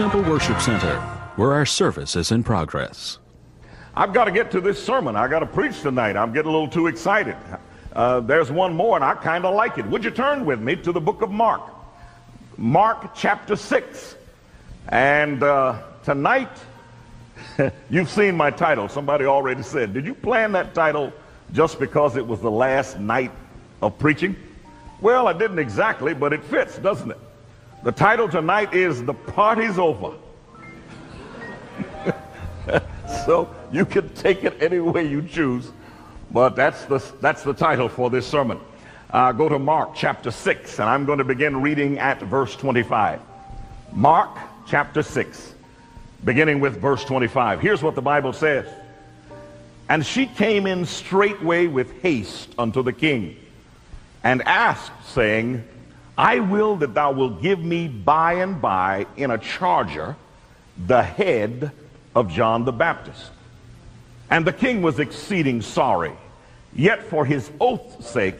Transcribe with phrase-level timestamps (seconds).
[0.00, 0.98] Temple Worship Center,
[1.36, 3.18] where our service is in progress.
[3.94, 5.14] I've got to get to this sermon.
[5.14, 6.16] I got to preach tonight.
[6.16, 7.36] I'm getting a little too excited.
[7.92, 9.84] Uh, there's one more, and I kind of like it.
[9.84, 11.60] Would you turn with me to the book of Mark?
[12.56, 14.16] Mark chapter 6.
[14.88, 16.48] And uh, tonight,
[17.90, 18.88] you've seen my title.
[18.88, 21.12] Somebody already said, Did you plan that title
[21.52, 23.32] just because it was the last night
[23.82, 24.34] of preaching?
[25.02, 27.18] Well, I didn't exactly, but it fits, doesn't it?
[27.82, 30.12] The title tonight is The Party's Over.
[33.24, 35.70] so you can take it any way you choose,
[36.30, 38.60] but that's the, that's the title for this sermon.
[39.08, 43.18] Uh, go to Mark chapter 6, and I'm going to begin reading at verse 25.
[43.92, 44.28] Mark
[44.66, 45.54] chapter 6,
[46.22, 47.62] beginning with verse 25.
[47.62, 48.66] Here's what the Bible says.
[49.88, 53.36] And she came in straightway with haste unto the king,
[54.22, 55.64] and asked, saying,
[56.20, 60.16] I will that thou wilt give me by and by in a charger
[60.86, 61.72] the head
[62.14, 63.30] of John the Baptist.
[64.28, 66.12] And the king was exceeding sorry,
[66.74, 68.34] yet for his oath's sake,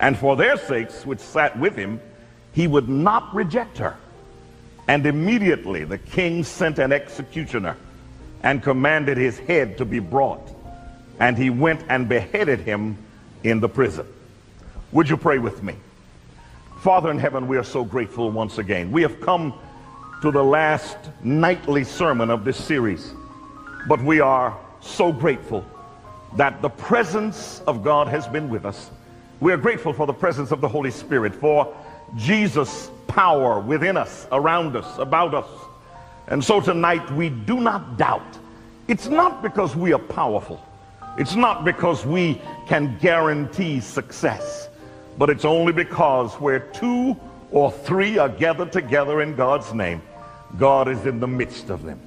[0.00, 2.00] and for their sakes which sat with him,
[2.54, 3.94] he would not reject her.
[4.86, 7.76] And immediately the king sent an executioner
[8.42, 10.48] and commanded his head to be brought.
[11.20, 12.96] And he went and beheaded him
[13.44, 14.06] in the prison.
[14.92, 15.74] Would you pray with me?
[16.80, 18.92] Father in heaven, we are so grateful once again.
[18.92, 19.52] We have come
[20.22, 23.14] to the last nightly sermon of this series,
[23.88, 25.66] but we are so grateful
[26.36, 28.92] that the presence of God has been with us.
[29.40, 31.76] We are grateful for the presence of the Holy Spirit, for
[32.14, 35.48] Jesus' power within us, around us, about us.
[36.28, 38.38] And so tonight we do not doubt.
[38.86, 40.64] It's not because we are powerful.
[41.18, 44.68] It's not because we can guarantee success
[45.18, 47.16] but it's only because where two
[47.50, 50.00] or three are gathered together in God's name,
[50.56, 52.00] God is in the midst of them.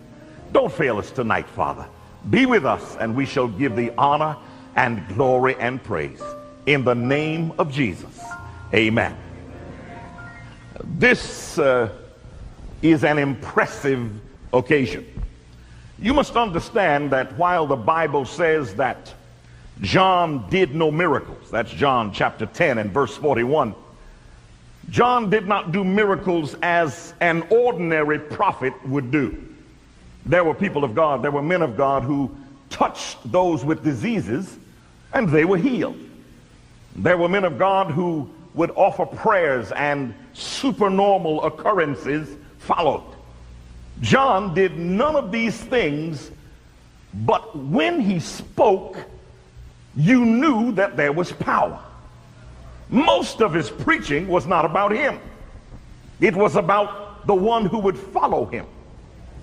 [0.53, 1.85] Don't fail us tonight, Father.
[2.29, 4.37] Be with us, and we shall give thee honor
[4.75, 6.21] and glory and praise.
[6.65, 8.19] In the name of Jesus,
[8.73, 9.17] amen.
[10.83, 11.89] This uh,
[12.81, 14.09] is an impressive
[14.53, 15.05] occasion.
[15.99, 19.13] You must understand that while the Bible says that
[19.81, 21.49] John did no miracles.
[21.49, 23.73] That's John chapter 10 and verse 41.
[24.89, 29.43] John did not do miracles as an ordinary prophet would do.
[30.25, 32.35] There were people of God, there were men of God who
[32.69, 34.57] touched those with diseases
[35.13, 35.97] and they were healed.
[36.95, 43.03] There were men of God who would offer prayers and supernormal occurrences followed.
[44.01, 46.31] John did none of these things,
[47.13, 48.97] but when he spoke,
[49.95, 51.79] you knew that there was power.
[52.89, 55.19] Most of his preaching was not about him.
[56.19, 58.65] It was about the one who would follow him.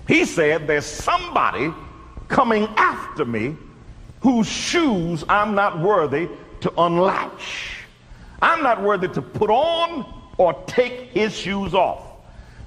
[0.07, 1.73] He said, there's somebody
[2.27, 3.55] coming after me
[4.21, 6.29] whose shoes I'm not worthy
[6.61, 7.85] to unlatch.
[8.41, 10.05] I'm not worthy to put on
[10.37, 12.05] or take his shoes off.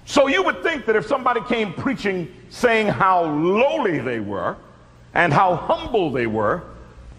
[0.04, 4.56] So you would think that if somebody came preaching saying how lowly they were
[5.14, 6.62] and how humble they were,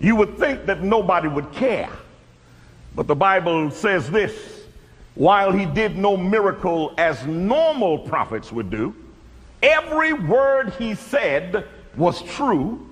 [0.03, 1.89] you would think that nobody would care.
[2.93, 4.65] But the Bible says this
[5.15, 8.93] while he did no miracle as normal prophets would do,
[9.61, 11.65] every word he said
[11.95, 12.85] was true,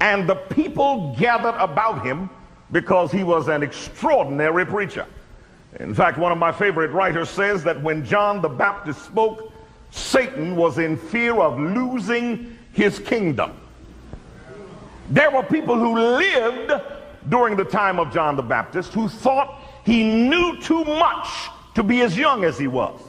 [0.00, 2.30] and the people gathered about him
[2.70, 5.06] because he was an extraordinary preacher.
[5.80, 9.52] In fact, one of my favorite writers says that when John the Baptist spoke,
[9.90, 13.52] Satan was in fear of losing his kingdom.
[15.10, 16.72] There were people who lived
[17.28, 21.28] during the time of John the Baptist who thought he knew too much
[21.74, 23.00] to be as young as he was.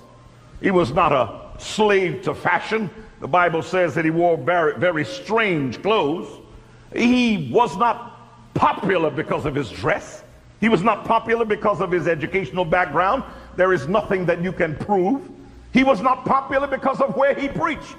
[0.61, 2.89] He was not a slave to fashion.
[3.19, 6.27] The Bible says that he wore very, very strange clothes.
[6.95, 8.19] He was not
[8.53, 10.23] popular because of his dress.
[10.59, 13.23] He was not popular because of his educational background.
[13.55, 15.29] There is nothing that you can prove.
[15.73, 17.95] He was not popular because of where he preached.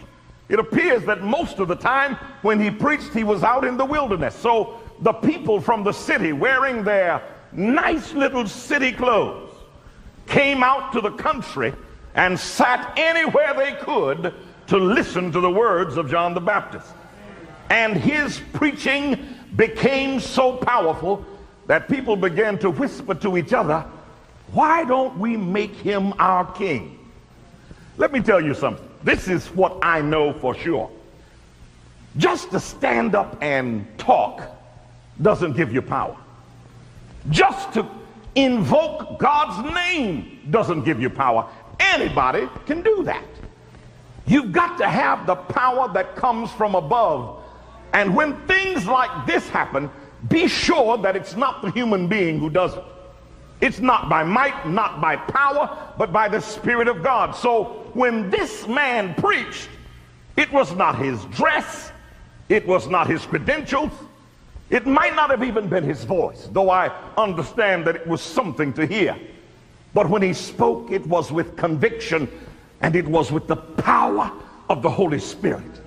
[0.48, 3.84] It appears that most of the time when he preached, he was out in the
[3.84, 4.34] wilderness.
[4.34, 9.54] So the people from the city wearing their nice little city clothes
[10.26, 11.72] came out to the country
[12.14, 14.34] and sat anywhere they could
[14.66, 16.86] to listen to the words of John the Baptist.
[17.70, 19.26] And his preaching
[19.56, 21.24] became so powerful
[21.66, 23.84] that people began to whisper to each other,
[24.52, 26.98] why don't we make him our king?
[27.96, 28.88] Let me tell you something.
[29.04, 30.90] This is what I know for sure.
[32.16, 34.42] Just to stand up and talk
[35.20, 36.16] doesn't give you power.
[37.30, 37.86] Just to
[38.34, 41.48] invoke God's name doesn't give you power.
[41.78, 43.24] Anybody can do that.
[44.26, 47.42] You've got to have the power that comes from above.
[47.92, 49.90] And when things like this happen,
[50.28, 52.84] be sure that it's not the human being who does it.
[53.64, 57.34] It's not by might, not by power, but by the Spirit of God.
[57.34, 59.70] So when this man preached,
[60.36, 61.90] it was not his dress,
[62.50, 63.90] it was not his credentials,
[64.68, 68.70] it might not have even been his voice, though I understand that it was something
[68.74, 69.16] to hear.
[69.94, 72.28] But when he spoke, it was with conviction
[72.82, 74.30] and it was with the power
[74.68, 75.80] of the Holy Spirit.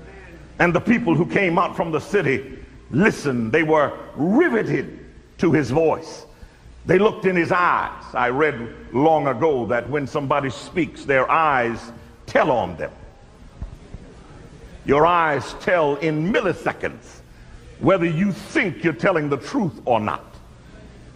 [0.57, 2.57] And the people who came out from the city
[2.89, 5.05] listened, they were riveted
[5.37, 6.25] to his voice.
[6.87, 8.03] They looked in his eyes.
[8.13, 11.91] I read long ago that when somebody speaks, their eyes
[12.25, 12.91] tell on them.
[14.85, 17.19] Your eyes tell in milliseconds
[17.79, 20.23] whether you think you're telling the truth or not.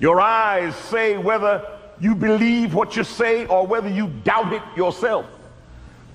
[0.01, 1.65] Your eyes say whether
[2.01, 5.25] you believe what you say or whether you doubt it yourself.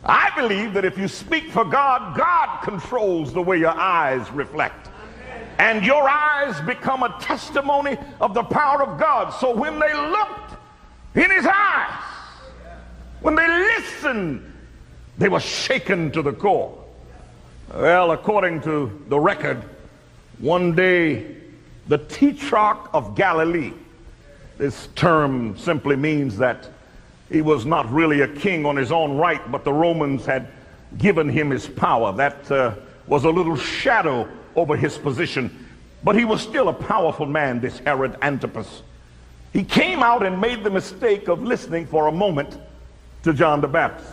[0.05, 4.91] I believe that if you speak for God, God controls the way your eyes reflect.
[5.59, 9.31] And your eyes become a testimony of the power of God.
[9.31, 10.53] So when they looked
[11.15, 12.03] in his eyes,
[13.21, 14.53] when they listened,
[15.19, 16.85] they were shaken to the core.
[17.75, 19.63] Well, according to the record,
[20.39, 21.37] one day
[21.89, 23.73] the Tetrarch of Galilee,
[24.59, 26.69] this term simply means that
[27.31, 30.49] he was not really a king on his own right, but the Romans had
[30.99, 32.13] given him his power.
[32.13, 32.75] That uh,
[33.07, 35.67] was a little shadow over his position.
[36.03, 38.83] But he was still a powerful man, this Herod Antipas.
[39.53, 42.59] He came out and made the mistake of listening for a moment
[43.23, 44.13] to John the Baptist.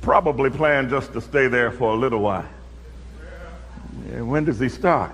[0.00, 2.46] Probably planned just to stay there for a little while.
[4.10, 5.12] Yeah, when does he start?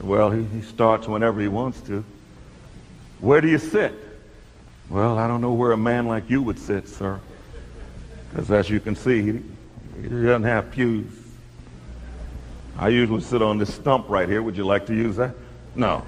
[0.00, 2.04] Well, he, he starts whenever he wants to.
[3.20, 3.94] Where do you sit?
[4.90, 7.18] Well, I don't know where a man like you would sit, sir.
[8.28, 9.42] Because as you can see, he,
[10.02, 11.06] he doesn't have pews.
[12.78, 14.42] I usually sit on this stump right here.
[14.42, 15.34] Would you like to use that?
[15.74, 16.02] No.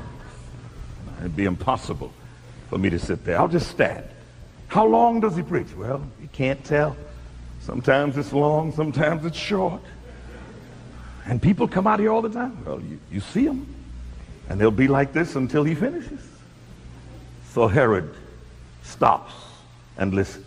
[1.21, 2.13] It'd be impossible
[2.69, 3.39] for me to sit there.
[3.39, 4.05] I'll just stand.
[4.69, 5.75] How long does he preach?
[5.77, 6.97] Well, you can't tell.
[7.61, 9.81] Sometimes it's long, sometimes it's short.
[11.25, 12.65] And people come out here all the time.
[12.65, 13.75] Well, you, you see them.
[14.49, 16.21] And they'll be like this until he finishes.
[17.53, 18.15] So Herod
[18.83, 19.33] stops
[19.97, 20.45] and listens.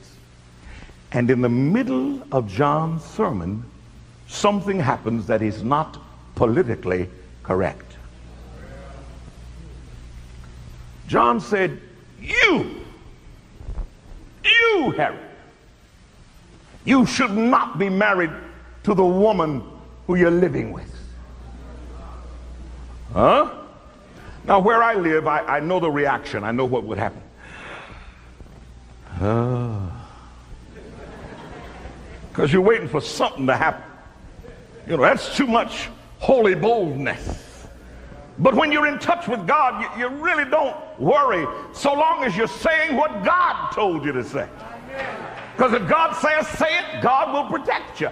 [1.12, 3.64] And in the middle of John's sermon,
[4.28, 5.98] something happens that is not
[6.40, 7.10] politically
[7.44, 7.98] correct.
[11.06, 11.82] John said,
[12.22, 12.78] You,
[14.46, 15.20] you, Herod,
[16.86, 18.32] you should not be married
[18.84, 19.62] to the woman
[20.08, 20.90] who you're living with.
[23.12, 23.52] Huh?
[24.46, 26.46] Now, where I live, I, I know the reaction.
[26.46, 27.22] I know what would happen.
[29.20, 29.92] Oh.
[32.30, 33.84] Because you're waiting for something to happen.
[34.88, 35.90] You know, that's too much
[36.20, 37.68] holy boldness.
[38.38, 42.38] But when you're in touch with God, you, you really don't worry so long as
[42.38, 44.48] you're saying what God told you to say.
[45.56, 48.10] Because if God says say it, God will protect you.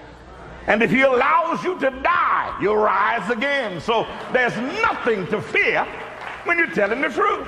[0.67, 3.79] And if he allows you to die, you'll rise again.
[3.79, 5.85] So there's nothing to fear
[6.43, 7.47] when you're telling the truth.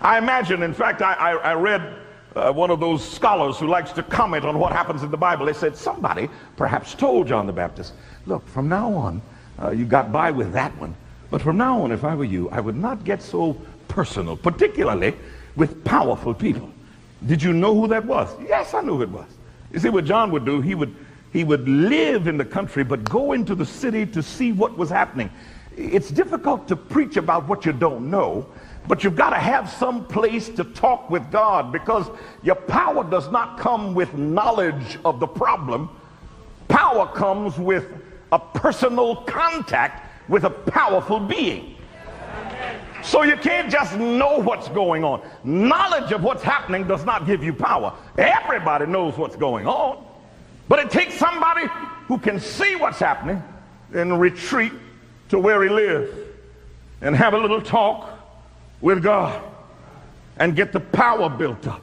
[0.00, 1.99] I imagine, in fact, I, I, I read
[2.36, 5.46] uh, one of those scholars who likes to comment on what happens in the Bible.
[5.46, 7.92] They said somebody perhaps told John the Baptist,
[8.26, 9.22] look, from now on,
[9.60, 10.94] uh, you got by with that one.
[11.30, 13.56] But from now on, if I were you, I would not get so
[13.88, 15.14] personal, particularly
[15.56, 16.70] with powerful people.
[17.26, 18.28] Did you know who that was?
[18.48, 19.28] Yes, I knew who it was.
[19.72, 20.94] You see, what John would do, he would,
[21.32, 24.88] he would live in the country, but go into the city to see what was
[24.88, 25.30] happening.
[25.76, 28.46] It's difficult to preach about what you don't know,
[28.88, 32.08] but you've got to have some place to talk with God because
[32.42, 35.90] your power does not come with knowledge of the problem.
[36.68, 37.86] Power comes with
[38.32, 41.76] a personal contact with a powerful being.
[43.02, 45.22] So you can't just know what's going on.
[45.42, 47.94] Knowledge of what's happening does not give you power.
[48.18, 50.04] Everybody knows what's going on.
[50.68, 51.66] But it takes somebody
[52.06, 53.42] who can see what's happening
[53.92, 54.72] and retreat
[55.30, 56.12] to where he lives
[57.00, 58.09] and have a little talk
[58.80, 59.42] with God
[60.38, 61.82] and get the power built up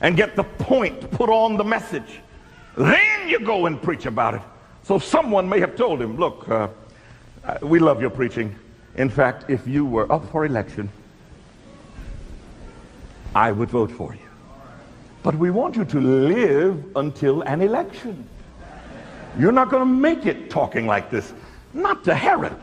[0.00, 2.20] and get the point put on the message.
[2.76, 4.42] Then you go and preach about it.
[4.82, 6.68] So someone may have told him, look, uh,
[7.44, 8.54] uh we love your preaching.
[8.96, 10.90] In fact, if you were up for election,
[13.34, 14.20] I would vote for you.
[15.22, 18.26] But we want you to live until an election.
[19.38, 21.32] You're not going to make it talking like this.
[21.74, 22.56] Not to Herod.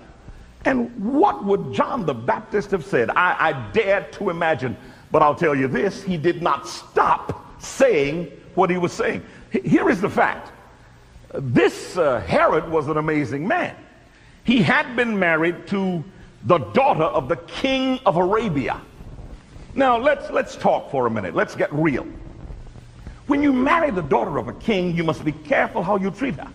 [0.65, 3.11] And what would John the Baptist have said?
[3.11, 4.75] I, I dare to imagine.
[5.11, 9.23] But I'll tell you this he did not stop saying what he was saying.
[9.51, 10.51] Here is the fact.
[11.33, 13.75] This uh, Herod was an amazing man.
[14.43, 16.03] He had been married to
[16.43, 18.81] the daughter of the king of Arabia.
[19.73, 21.35] Now, let's, let's talk for a minute.
[21.35, 22.07] Let's get real.
[23.27, 26.35] When you marry the daughter of a king, you must be careful how you treat
[26.35, 26.51] her.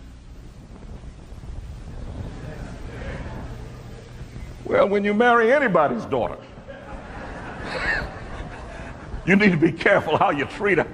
[4.71, 6.37] Well, when you marry anybody's daughter,
[9.25, 10.87] you need to be careful how you treat her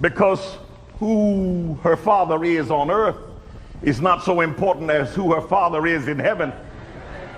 [0.00, 0.56] because
[0.98, 3.18] who her father is on earth
[3.82, 6.50] is not so important as who her father is in heaven.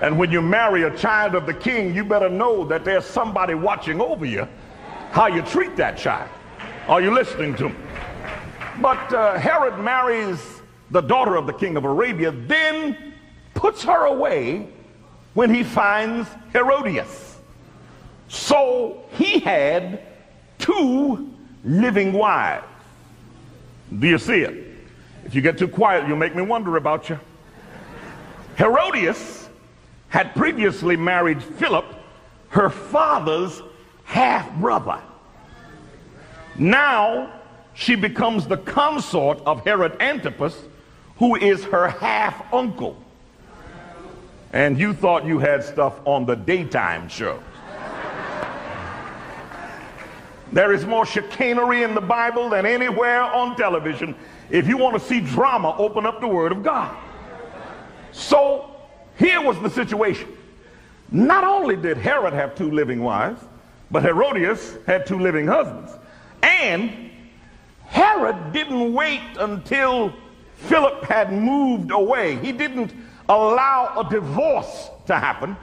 [0.00, 3.54] And when you marry a child of the king, you better know that there's somebody
[3.54, 4.46] watching over you,
[5.10, 6.30] how you treat that child.
[6.86, 7.74] Are you listening to me?
[8.80, 10.38] But uh, Herod marries
[10.92, 13.14] the daughter of the king of Arabia, then
[13.54, 14.68] puts her away
[15.36, 17.36] when he finds Herodias.
[18.26, 20.00] So he had
[20.58, 21.30] two
[21.62, 22.64] living wives.
[23.98, 24.54] Do you see it?
[25.26, 27.20] If you get too quiet, you'll make me wonder about you.
[28.56, 29.50] Herodias
[30.08, 31.84] had previously married Philip,
[32.48, 33.60] her father's
[34.04, 35.02] half brother.
[36.56, 37.30] Now
[37.74, 40.58] she becomes the consort of Herod Antipas,
[41.18, 42.96] who is her half uncle
[44.56, 47.38] and you thought you had stuff on the daytime show.
[50.50, 54.14] There is more chicanery in the Bible than anywhere on television.
[54.48, 56.96] If you want to see drama, open up the Word of God.
[58.12, 58.74] So
[59.18, 60.34] here was the situation.
[61.10, 63.44] Not only did Herod have two living wives,
[63.90, 65.92] but Herodias had two living husbands.
[66.42, 67.10] And
[67.84, 70.14] Herod didn't wait until
[70.54, 72.36] Philip had moved away.
[72.36, 72.94] He didn't
[73.28, 75.56] allow a divorce to happen,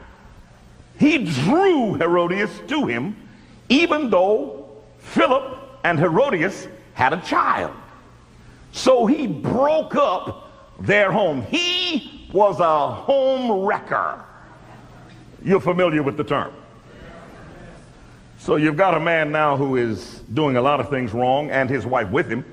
[1.00, 3.16] he drew Herodias to him,
[3.70, 4.68] even though
[5.00, 7.74] Philip and Herodias had a child.
[8.72, 11.44] So he broke up their home.
[11.44, 14.24] He was a home wrecker.
[15.44, 16.54] You're familiar with the term.
[18.40, 21.70] So you've got a man now who is doing a lot of things wrong and
[21.70, 22.44] his wife with him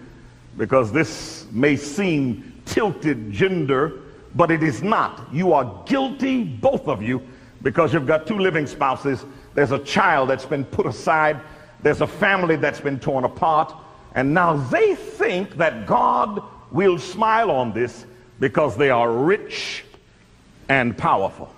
[0.56, 4.00] because this may seem tilted gender
[4.34, 5.28] but it is not.
[5.32, 7.22] You are guilty, both of you,
[7.62, 9.24] because you've got two living spouses.
[9.54, 11.40] There's a child that's been put aside.
[11.82, 13.74] There's a family that's been torn apart.
[14.14, 18.06] And now they think that God will smile on this
[18.38, 19.84] because they are rich
[20.68, 21.52] and powerful.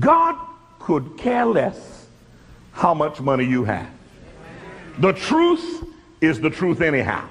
[0.00, 0.36] God
[0.78, 2.06] could care less
[2.72, 3.88] how much money you have.
[4.98, 5.84] The truth
[6.20, 7.28] is the truth anyhow.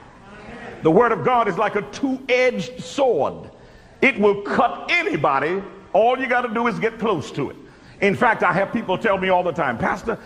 [0.82, 3.50] The word of God is like a two-edged sword.
[4.04, 5.64] It will cut anybody.
[5.94, 7.56] All you got to do is get close to it.
[8.02, 10.20] In fact, I have people tell me all the time, Pastor,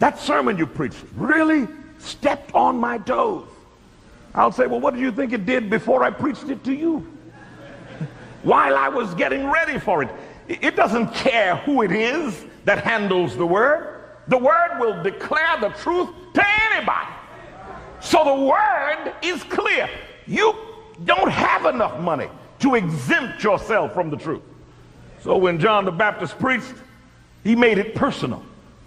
[0.00, 1.66] that sermon you preached really
[1.98, 3.48] stepped on my toes.
[4.34, 7.10] I'll say, well, what did you think it did before I preached it to you?
[8.42, 10.10] While I was getting ready for it.
[10.46, 13.98] It doesn't care who it is that handles the word.
[14.28, 17.08] The word will declare the truth to anybody.
[18.00, 19.88] So the word is clear.
[20.26, 20.54] You
[21.06, 22.28] don't have enough money
[22.60, 24.42] to exempt yourself from the truth.
[25.20, 26.74] So when John the Baptist preached,
[27.44, 28.42] he made it personal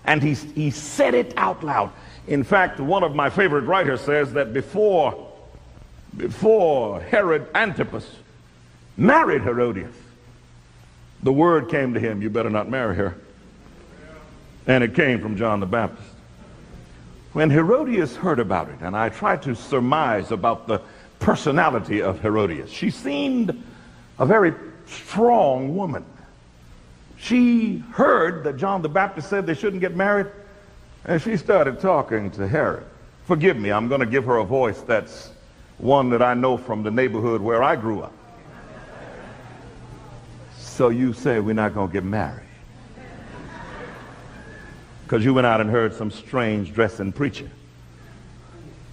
[0.05, 1.91] and he, he said it out loud.
[2.27, 5.31] In fact, one of my favorite writers says that before,
[6.17, 8.09] before Herod Antipas
[8.97, 9.95] married Herodias,
[11.23, 13.15] the word came to him, you better not marry her.
[14.67, 16.07] And it came from John the Baptist.
[17.33, 20.81] When Herodias heard about it, and I tried to surmise about the
[21.19, 22.71] personality of Herodias.
[22.71, 23.63] She seemed
[24.17, 24.53] a very
[24.85, 26.05] strong woman.
[27.17, 30.27] She heard that John the Baptist said they shouldn't get married,
[31.05, 32.85] and she started talking to Herod.
[33.25, 35.31] Forgive me, I'm going to give her a voice that's
[35.77, 38.13] one that I know from the neighborhood where I grew up.
[40.57, 42.45] So you say we're not going to get married.
[45.03, 47.49] Because you went out and heard some strange dressing preacher.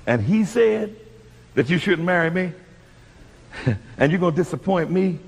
[0.06, 0.97] And he said,
[1.56, 2.52] that you shouldn't marry me?
[3.98, 5.18] and you're going to disappoint me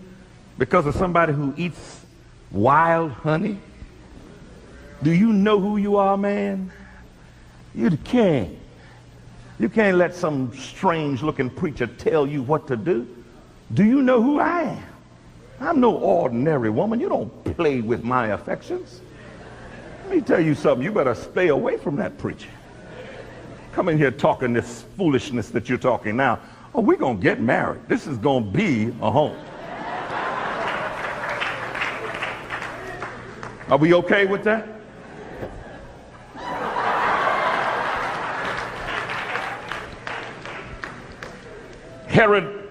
[0.59, 2.05] because of somebody who eats
[2.53, 3.59] wild honey?
[5.03, 6.71] Do you know who you are, man?
[7.75, 8.61] You're the king.
[9.59, 13.09] You can't let some strange looking preacher tell you what to do.
[13.73, 14.83] Do you know who I am?
[15.61, 17.01] I'm no ordinary woman.
[17.01, 19.01] You don't play with my affections.
[20.05, 20.85] Let me tell you something.
[20.85, 22.49] You better stay away from that preacher
[23.79, 26.41] come in here talking this foolishness that you're talking now.
[26.75, 27.81] Oh, we're going to get married.
[27.87, 29.37] This is going to be a home.
[33.71, 34.67] Are we okay with that?
[42.09, 42.69] Herod,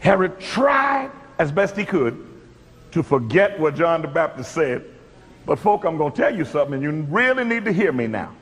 [0.00, 2.26] Herod tried as best he could
[2.90, 4.84] to forget what John the Baptist said.
[5.46, 8.08] But folk, I'm going to tell you something, and you really need to hear me
[8.08, 8.32] now.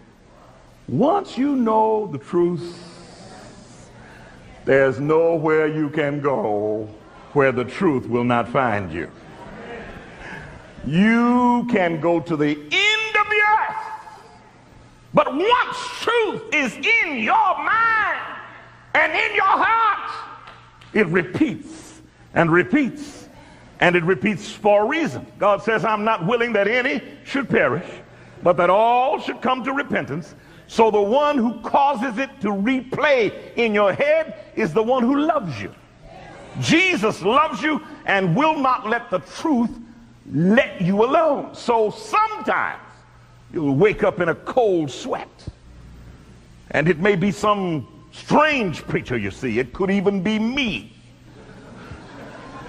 [0.88, 2.78] Once you know the truth,
[4.66, 6.88] there's nowhere you can go
[7.32, 9.10] where the truth will not find you.
[10.86, 13.76] You can go to the end of the earth,
[15.14, 18.38] but once truth is in your mind
[18.94, 20.44] and in your heart,
[20.92, 22.02] it repeats
[22.34, 23.28] and repeats
[23.80, 25.26] and it repeats for a reason.
[25.38, 27.86] God says, I'm not willing that any should perish,
[28.42, 30.34] but that all should come to repentance.
[30.66, 35.20] So the one who causes it to replay in your head is the one who
[35.20, 35.74] loves you.
[36.60, 39.70] Jesus loves you and will not let the truth
[40.32, 41.54] let you alone.
[41.54, 42.80] So sometimes
[43.52, 45.28] you'll wake up in a cold sweat.
[46.70, 49.58] And it may be some strange preacher you see.
[49.58, 50.92] It could even be me.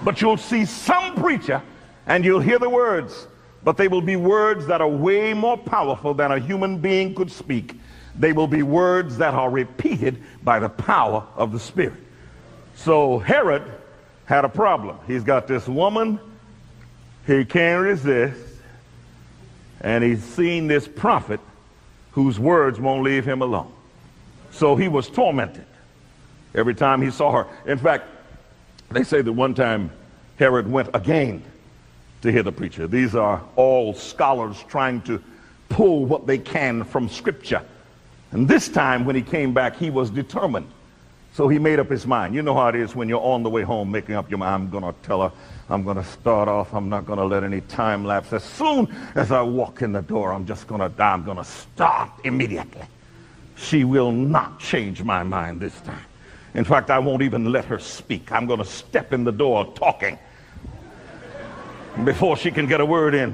[0.03, 1.61] But you'll see some preacher
[2.07, 3.27] and you'll hear the words,
[3.63, 7.31] but they will be words that are way more powerful than a human being could
[7.31, 7.79] speak.
[8.17, 11.99] They will be words that are repeated by the power of the Spirit.
[12.75, 13.63] So Herod
[14.25, 14.97] had a problem.
[15.07, 16.19] He's got this woman
[17.27, 18.39] he can't resist,
[19.81, 21.39] and he's seen this prophet
[22.11, 23.71] whose words won't leave him alone.
[24.51, 25.65] So he was tormented
[26.53, 27.47] every time he saw her.
[27.65, 28.05] In fact,
[28.91, 29.91] they say that one time
[30.37, 31.43] Herod went again
[32.21, 32.87] to hear the preacher.
[32.87, 35.21] These are all scholars trying to
[35.69, 37.63] pull what they can from Scripture.
[38.35, 40.67] And this time, when he came back, he was determined.
[41.31, 42.35] So he made up his mind.
[42.35, 44.63] You know how it is when you're on the way home making up your mind.
[44.65, 45.31] I'm going to tell her,
[45.69, 48.33] I'm going to start off, I'm not going to let any time lapse.
[48.33, 51.13] As soon as I walk in the door, I'm just going to die.
[51.13, 52.81] I'm going to start immediately.
[53.55, 56.05] She will not change my mind this time.
[56.55, 58.33] In fact, I won't even let her speak.
[58.33, 60.19] I'm going to step in the door talking.
[62.03, 63.33] Before she can get a word in,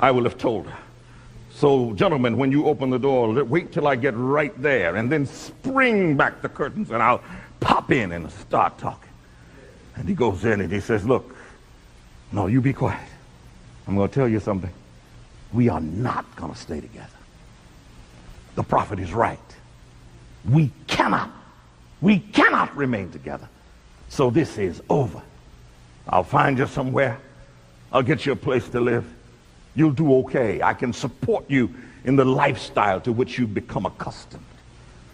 [0.00, 0.78] I will have told her.
[1.50, 5.26] So, gentlemen, when you open the door, wait till I get right there and then
[5.26, 7.22] spring back the curtains and I'll
[7.58, 9.10] pop in and start talking.
[9.96, 11.34] And he goes in and he says, Look,
[12.32, 13.08] no, you be quiet.
[13.86, 14.70] I'm going to tell you something.
[15.52, 17.08] We are not going to stay together.
[18.54, 19.38] The prophet is right.
[20.48, 21.30] We cannot
[22.00, 23.48] we cannot remain together.
[24.08, 25.20] So this is over.
[26.08, 27.18] I'll find you somewhere.
[27.92, 29.04] I'll get you a place to live.
[29.74, 30.62] You'll do okay.
[30.62, 31.72] I can support you
[32.04, 34.44] in the lifestyle to which you've become accustomed.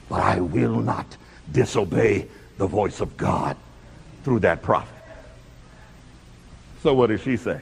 [0.09, 1.17] But I will not
[1.53, 3.57] disobey the voice of God
[4.25, 4.95] through that prophet.
[6.83, 7.61] So what did she say?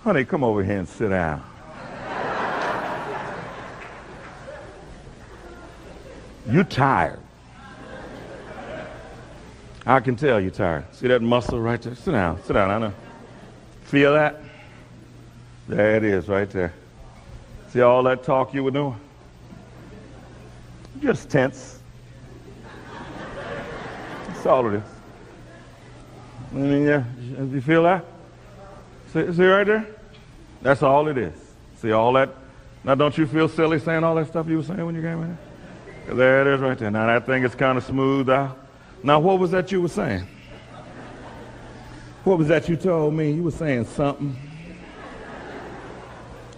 [0.00, 1.42] Honey, come over here and sit down.
[6.50, 7.20] You're tired.
[9.84, 10.84] I can tell you're tired.
[10.94, 11.94] See that muscle right there?
[11.94, 12.42] Sit down.
[12.44, 12.70] Sit down.
[12.70, 12.94] I know.
[13.84, 14.40] Feel that?
[15.68, 16.72] There it is right there.
[17.68, 18.98] See all that talk you were doing?
[21.00, 21.80] Just tense.
[24.26, 24.82] That's all it is.
[26.52, 27.04] I mean, yeah,
[27.52, 28.04] you feel that?
[29.12, 29.86] See, see right there?
[30.62, 31.34] That's all it is.
[31.82, 32.30] See all that?
[32.82, 35.22] Now, don't you feel silly saying all that stuff you were saying when you came
[35.22, 35.38] in?
[36.16, 36.90] There it is right there.
[36.90, 38.58] Now, that thing is kind of smooth out.
[39.02, 40.26] Now, what was that you were saying?
[42.24, 43.32] What was that you told me?
[43.32, 44.34] You were saying something.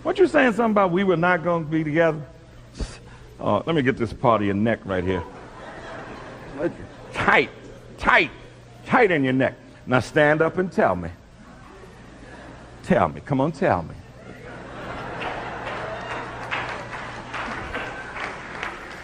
[0.02, 2.22] What you saying something about we were not going to be together?
[3.38, 5.22] Uh, let me get this part of your neck right here.
[7.12, 7.50] Tight,
[7.98, 8.30] tight,
[8.86, 9.54] tight in your neck.
[9.86, 11.10] Now stand up and tell me.
[12.84, 13.20] Tell me.
[13.20, 13.94] Come on, tell me.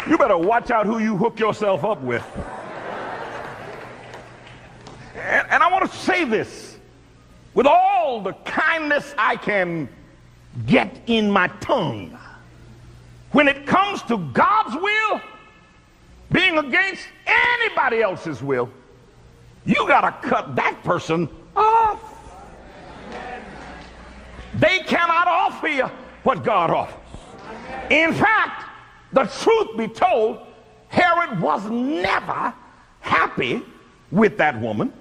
[0.08, 2.24] You better watch out who you hook yourself up with.
[5.14, 6.78] And, and I want to say this
[7.52, 9.88] with all the kindness I can
[10.64, 12.16] get in my tongue.
[13.32, 15.20] When it comes to God's will,
[16.32, 18.70] being against anybody else's will,
[19.64, 22.00] you got to cut that person off.
[24.54, 25.90] They cannot offer you
[26.22, 26.94] what God offers.
[27.90, 28.64] In fact,
[29.12, 30.38] the truth be told,
[30.88, 32.54] Herod was never
[33.00, 33.62] happy
[34.10, 34.92] with that woman.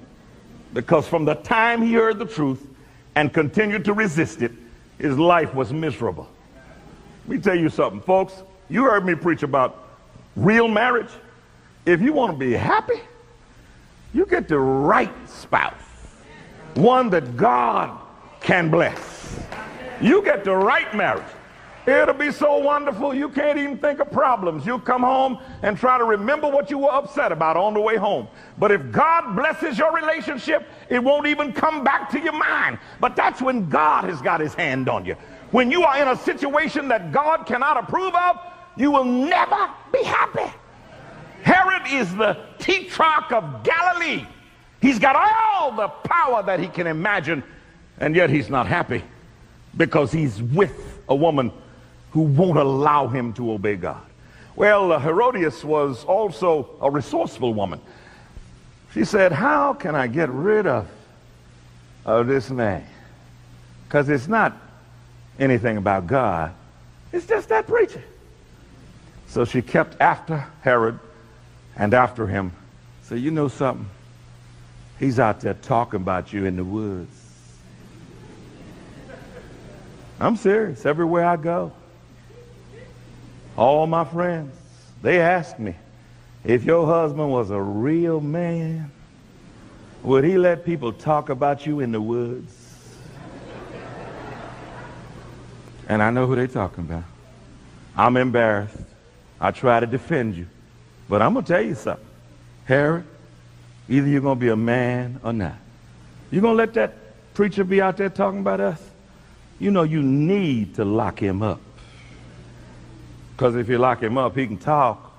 [0.74, 2.68] Because from the time he heard the truth
[3.16, 4.52] and continued to resist it,
[4.98, 6.28] his life was miserable.
[7.28, 8.44] Let me tell you something, folks.
[8.70, 9.90] You heard me preach about
[10.36, 11.12] real marriage.
[11.86, 13.02] If you want to be happy,
[14.14, 15.74] you get the right spouse,
[16.76, 18.00] one that God
[18.42, 19.40] can bless.
[20.02, 21.26] You get the right marriage.
[21.88, 24.66] It'll be so wonderful you can't even think of problems.
[24.66, 27.96] You'll come home and try to remember what you were upset about on the way
[27.96, 28.28] home.
[28.58, 32.80] But if God blesses your relationship, it won't even come back to your mind.
[33.00, 35.16] But that's when God has got his hand on you.
[35.52, 38.40] When you are in a situation that God cannot approve of,
[38.78, 40.52] you will never be happy.
[41.44, 44.26] Herod is the tetrarch of Galilee.
[44.82, 47.44] He's got all the power that he can imagine,
[48.00, 49.04] and yet he's not happy
[49.78, 51.52] because he's with a woman
[52.16, 54.02] who won't allow him to obey God.
[54.56, 57.82] Well, uh, Herodias was also a resourceful woman.
[58.94, 60.88] She said, How can I get rid of,
[62.06, 62.88] of this man?
[63.84, 64.58] Because it's not
[65.38, 66.54] anything about God,
[67.12, 68.02] it's just that preacher.
[69.28, 70.98] So she kept after Herod
[71.76, 72.54] and after him.
[73.04, 73.90] So, you know something?
[75.00, 77.12] He's out there talking about you in the woods.
[80.18, 80.86] I'm serious.
[80.86, 81.74] Everywhere I go,
[83.58, 84.56] all my friends,
[85.02, 85.76] they ask me,
[86.44, 88.92] if your husband was a real man,
[90.04, 92.54] would he let people talk about you in the woods?
[95.88, 97.04] And I know who they're talking about.
[97.96, 98.78] I'm embarrassed.
[99.40, 100.48] I try to defend you.
[101.08, 102.06] But I'm going to tell you something.
[102.66, 103.04] Harry,
[103.88, 105.56] either you're going to be a man or not.
[106.32, 106.94] You're going to let that
[107.36, 108.82] preacher be out there talking about us?
[109.60, 111.62] You know you need to lock him up.
[113.36, 115.12] Because if you lock him up, he can talk,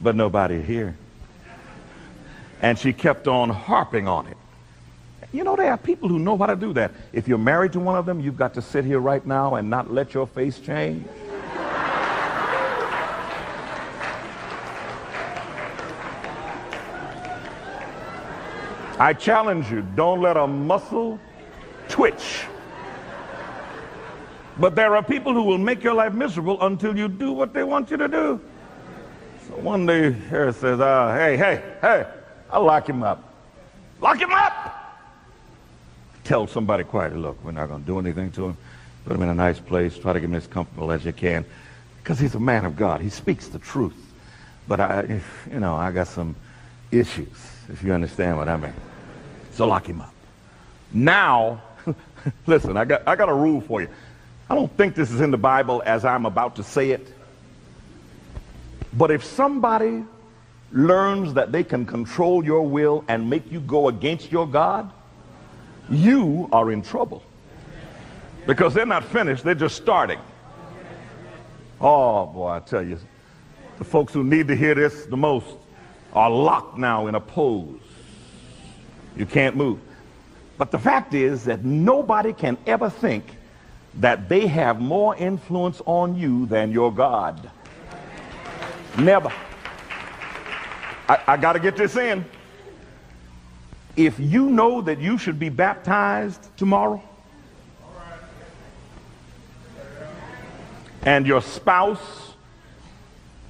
[0.00, 0.96] but nobody hear.
[2.60, 4.36] And she kept on harping on it.
[5.32, 6.92] You know, there are people who know how to do that.
[7.12, 9.68] If you're married to one of them, you've got to sit here right now and
[9.68, 11.04] not let your face change.
[19.00, 21.18] I challenge you, don't let a muscle
[21.88, 22.44] twitch
[24.62, 27.64] but there are people who will make your life miserable until you do what they
[27.64, 28.40] want you to do.
[29.48, 32.06] So one day, Harris says, uh, hey, hey, hey,
[32.48, 33.34] I'll lock him up.
[34.00, 35.00] Lock him up!
[36.22, 38.56] Tell somebody quietly, look, we're not going to do anything to him.
[39.04, 39.98] Put him in a nice place.
[39.98, 41.44] Try to get him as comfortable as you can.
[42.00, 43.00] Because he's a man of God.
[43.00, 43.96] He speaks the truth.
[44.68, 45.20] But I,
[45.50, 46.36] you know, I got some
[46.92, 47.36] issues,
[47.68, 48.74] if you understand what I mean.
[49.54, 50.14] So lock him up.
[50.92, 51.60] Now,
[52.46, 53.88] listen, I got, I got a rule for you.
[54.48, 57.12] I don't think this is in the Bible as I'm about to say it.
[58.92, 60.04] But if somebody
[60.72, 64.90] learns that they can control your will and make you go against your God,
[65.90, 67.22] you are in trouble.
[68.46, 70.18] Because they're not finished, they're just starting.
[71.80, 72.98] Oh, boy, I tell you,
[73.78, 75.56] the folks who need to hear this the most
[76.12, 77.80] are locked now in a pose.
[79.16, 79.80] You can't move.
[80.58, 83.24] But the fact is that nobody can ever think
[83.96, 87.50] that they have more influence on you than your God.
[88.98, 89.32] Never.
[91.08, 92.24] I, I got to get this in.
[93.96, 97.02] If you know that you should be baptized tomorrow,
[101.04, 102.32] and your spouse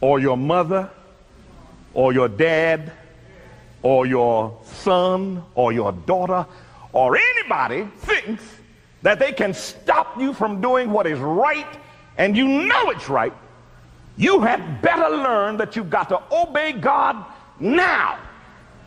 [0.00, 0.90] or your mother
[1.94, 2.92] or your dad
[3.82, 6.46] or your son or your daughter
[6.92, 8.42] or anybody thinks
[9.02, 11.66] that they can stop you from doing what is right
[12.18, 13.32] and you know it's right,
[14.16, 17.24] you had better learn that you've got to obey God
[17.58, 18.18] now.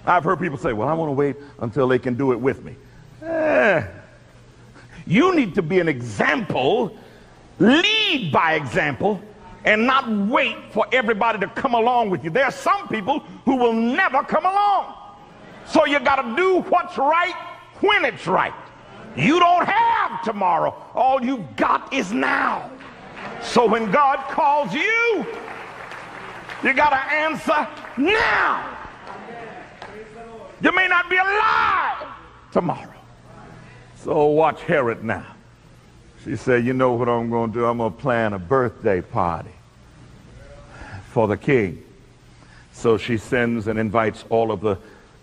[0.05, 2.63] I've heard people say, well, I want to wait until they can do it with
[2.63, 2.75] me.
[3.23, 3.85] Eh,
[5.07, 6.95] you need to be an example,
[7.57, 9.19] lead by example,
[9.63, 12.29] and not wait for everybody to come along with you.
[12.29, 14.93] There are some people who will never come along.
[15.65, 17.33] So you got to do what's right
[17.79, 18.53] when it's right.
[19.15, 19.84] You don't have
[20.23, 20.75] tomorrow.
[20.93, 22.69] All you've got is now.
[23.41, 25.25] So when God calls you,
[26.63, 28.77] you got to answer now.
[30.61, 32.07] You may not be alive
[32.51, 32.93] tomorrow.
[33.97, 35.25] So watch Herod now.
[36.23, 37.65] She said, you know what I'm going to do?
[37.65, 39.51] I'm going to plan a birthday party
[41.09, 41.83] for the king.
[42.71, 44.77] So she sends and invites all of the,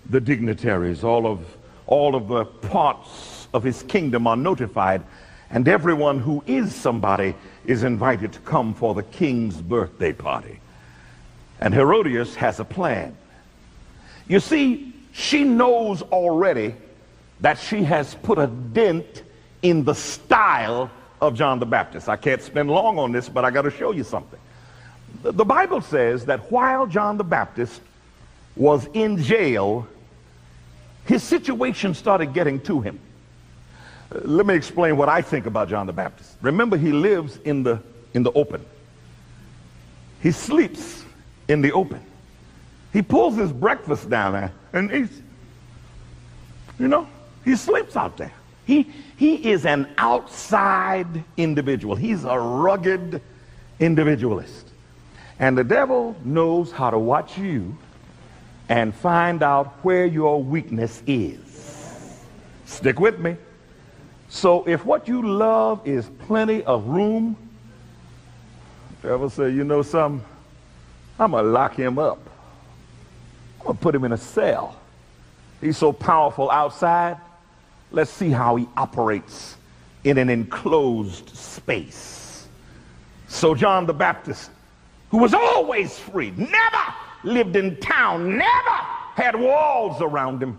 [0.08, 1.40] the dignitaries, all of,
[1.86, 5.02] all of the parts of his kingdom are notified,
[5.50, 7.34] and everyone who is somebody
[7.66, 10.58] is invited to come for the king's birthday party.
[11.60, 13.16] And Herodias has a plan.
[14.26, 16.74] You see, she knows already
[17.40, 19.22] that she has put a dent
[19.62, 22.08] in the style of John the Baptist.
[22.08, 24.40] I can't spend long on this, but I got to show you something.
[25.22, 27.80] The Bible says that while John the Baptist
[28.56, 29.86] was in jail,
[31.04, 32.98] his situation started getting to him
[34.24, 36.36] let me explain what I think about John the Baptist.
[36.40, 37.80] Remember, he lives in the
[38.14, 38.64] in the open.
[40.22, 41.04] He sleeps
[41.48, 42.00] in the open.
[42.92, 45.22] He pulls his breakfast down there and he's,
[46.78, 47.08] you know,
[47.44, 48.32] he sleeps out there.
[48.64, 51.96] He, he is an outside individual.
[51.96, 53.20] He's a rugged
[53.80, 54.68] individualist.
[55.38, 57.76] And the devil knows how to watch you
[58.68, 62.20] and find out where your weakness is.
[62.66, 63.36] Stick with me.
[64.32, 67.36] So if what you love is plenty of room,
[69.02, 70.26] devil say, you know something?
[71.18, 72.18] I'm going to lock him up.
[73.60, 74.74] I'm going to put him in a cell.
[75.60, 77.18] He's so powerful outside.
[77.90, 79.58] Let's see how he operates
[80.02, 82.48] in an enclosed space.
[83.28, 84.50] So John the Baptist,
[85.10, 88.70] who was always free, never lived in town, never
[89.14, 90.58] had walls around him,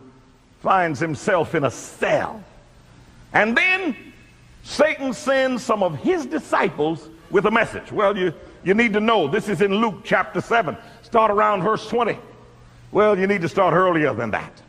[0.61, 2.43] finds himself in a cell.
[3.33, 3.95] And then
[4.63, 7.91] Satan sends some of his disciples with a message.
[7.91, 10.77] Well, you, you need to know this is in Luke chapter 7.
[11.01, 12.17] Start around verse 20.
[12.91, 14.61] Well, you need to start earlier than that.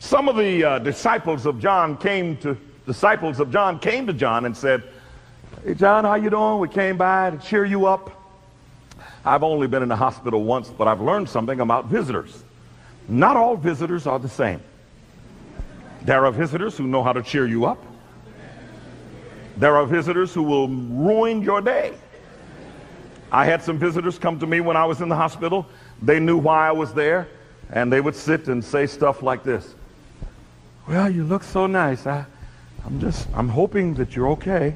[0.00, 4.44] Some of the uh, disciples of John came to disciples of John came to John
[4.46, 4.82] and said,
[5.64, 6.58] "Hey John, how you doing?
[6.58, 8.10] We came by to cheer you up.
[9.24, 12.42] I've only been in the hospital once, but I've learned something about visitors.
[13.08, 14.60] Not all visitors are the same.
[16.04, 17.78] There are visitors who know how to cheer you up.
[19.56, 21.94] There are visitors who will ruin your day.
[23.30, 25.66] I had some visitors come to me when I was in the hospital.
[26.02, 27.28] They knew why I was there,
[27.70, 29.74] and they would sit and say stuff like this.
[30.88, 32.06] Well, you look so nice.
[32.06, 32.26] I,
[32.84, 34.74] I'm just, I'm hoping that you're okay.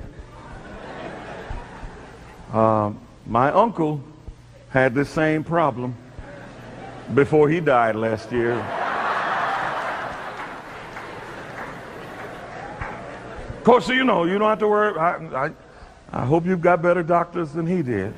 [2.53, 2.93] Uh,
[3.27, 4.01] my uncle
[4.71, 5.97] had this same problem
[7.15, 8.86] before he died last year.
[13.67, 14.97] Course, you know, you don't have to worry.
[14.97, 15.51] I, I,
[16.13, 18.15] I hope you've got better doctors than he did.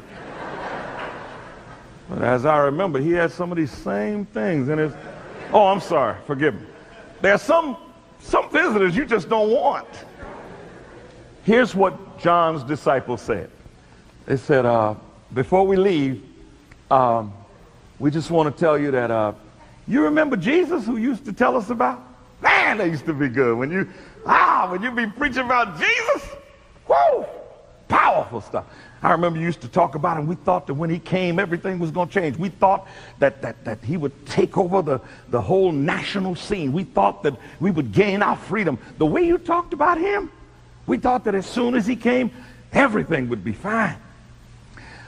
[2.11, 4.93] But as I remember, he had some of these same things in his.
[5.51, 6.17] Oh, I'm sorry.
[6.27, 6.67] Forgive me.
[7.23, 7.79] There's some,
[8.21, 9.89] some visitors you just don't want.
[11.45, 13.51] Here's what John's disciples said.
[14.27, 14.97] They said, uh,
[15.33, 16.23] before we leave,
[16.91, 17.33] um,
[17.99, 19.33] we just want to tell you that uh,
[19.87, 22.03] you remember Jesus who used to tell us about?
[22.43, 23.57] Man, they used to be good.
[23.57, 23.89] When you,
[24.29, 26.31] ah, when you be preaching about Jesus,
[26.87, 27.27] whoa,
[27.89, 28.67] powerful stuff.
[29.03, 30.27] I remember you used to talk about him.
[30.27, 32.37] We thought that when he came, everything was going to change.
[32.37, 32.89] We thought
[33.21, 36.73] that, that, that he would take over the, the whole national scene.
[36.73, 38.79] We thought that we would gain our freedom.
[38.99, 40.31] The way you talked about him,
[40.87, 42.33] we thought that as soon as he came,
[42.73, 43.97] everything would be fine.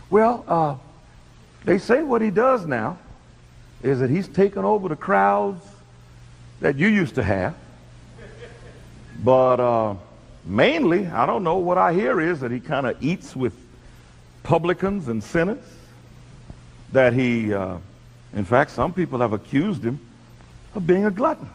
[0.08, 0.76] Well, uh,
[1.64, 2.98] they say what he does now
[3.82, 5.64] is that he's taken over the crowds
[6.60, 7.56] that you used to have.
[9.22, 9.94] But uh,
[10.44, 13.52] mainly, I don't know, what I hear is that he kind of eats with
[14.42, 15.64] publicans and sinners,
[16.92, 17.76] that he, uh,
[18.34, 20.00] in fact, some people have accused him
[20.74, 21.48] of being a glutton.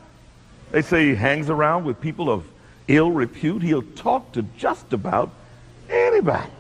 [0.71, 2.45] They say he hangs around with people of
[2.87, 3.63] ill repute.
[3.63, 5.31] He'll talk to just about
[5.89, 6.51] anybody.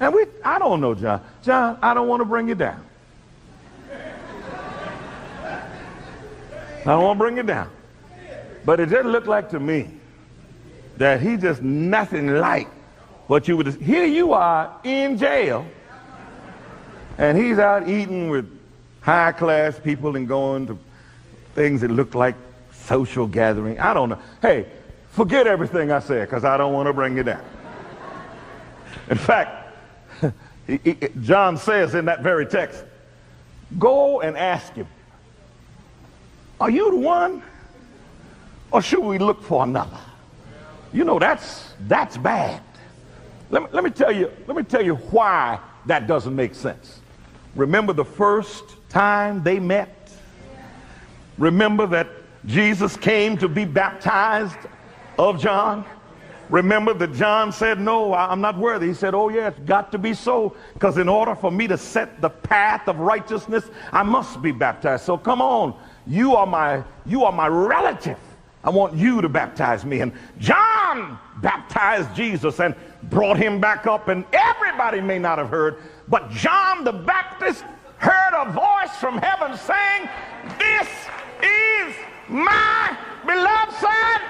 [0.00, 1.22] And we, I don't know, John.
[1.42, 2.84] John, I don't want to bring you down.
[6.80, 7.70] I don't want to bring you down.
[8.66, 9.88] But it just looked like to me
[10.98, 12.68] that he just nothing like
[13.28, 15.64] what you would here you are in jail
[17.16, 18.50] and he's out eating with
[19.00, 20.78] high class people and going to
[21.54, 22.34] things that look like
[22.72, 23.78] social gathering.
[23.78, 24.18] I don't know.
[24.42, 24.66] Hey
[25.16, 27.42] forget everything i said because i don't want to bring you down.
[29.08, 29.74] In fact
[31.22, 32.84] john says in that very text
[33.78, 34.86] go and ask him
[36.60, 37.42] are you the one
[38.70, 39.98] or should we look for another
[40.92, 42.62] you know that's that's bad
[43.50, 47.00] let me, let me tell you, let me tell you why that doesn't make sense.
[47.54, 50.10] Remember the first time they met?
[51.38, 52.08] Remember that
[52.44, 54.58] Jesus came to be baptized
[55.18, 55.84] of John?
[56.48, 58.88] Remember that John said, No, I'm not worthy.
[58.88, 61.78] He said, Oh, yeah, it's got to be so, because in order for me to
[61.78, 65.04] set the path of righteousness, I must be baptized.
[65.04, 68.18] So come on, you are my you are my relative.
[68.66, 70.00] I want you to baptize me.
[70.00, 72.74] And John baptized Jesus and
[73.04, 75.76] brought him back up, and everybody may not have heard,
[76.08, 77.64] but John the Baptist
[77.98, 80.08] heard a voice from heaven saying,
[80.58, 80.88] This
[81.42, 81.94] is
[82.28, 84.20] my beloved Son,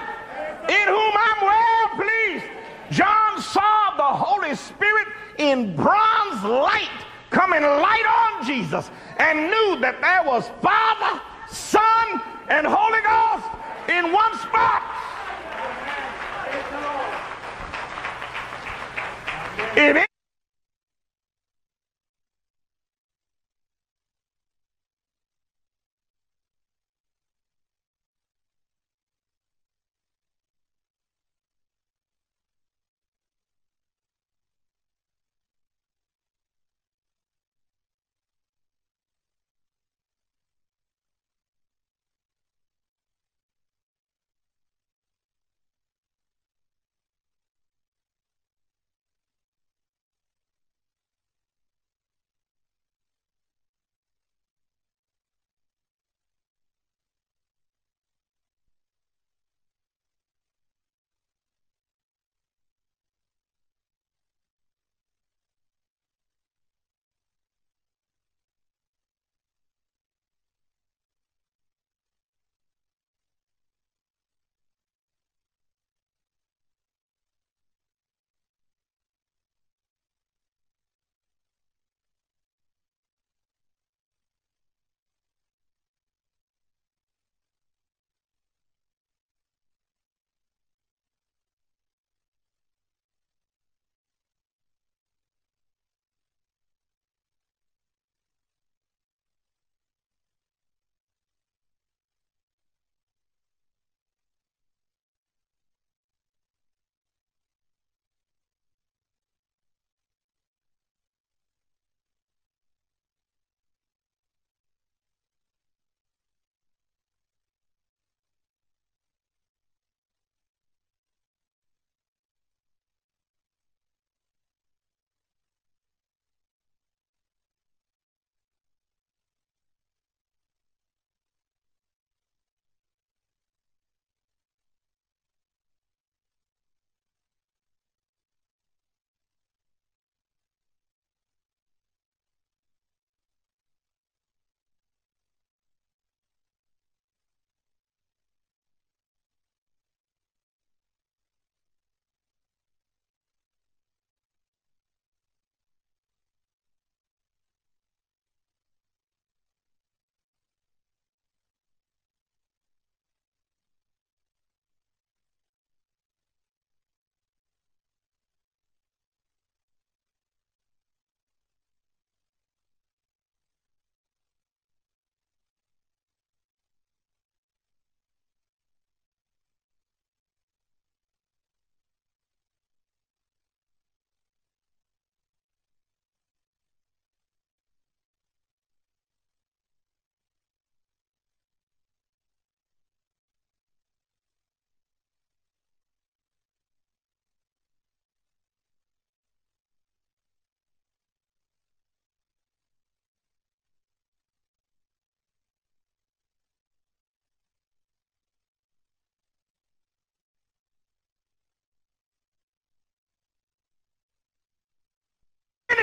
[0.69, 2.45] in whom I'm well pleased.
[2.91, 5.07] John saw the Holy Spirit
[5.39, 6.89] in bronze light
[7.31, 14.11] coming light on Jesus and knew that there was Father, Son, and Holy Ghost in
[14.11, 14.83] one spot.
[19.75, 20.07] If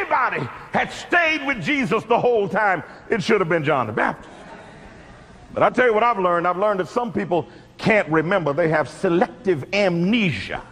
[0.04, 4.28] anybody had stayed with Jesus the whole time, it should have been John the Baptist.
[5.52, 6.46] But I tell you what I've learned.
[6.48, 7.46] I've learned that some people
[7.78, 8.52] can't remember.
[8.52, 10.62] They have selective amnesia.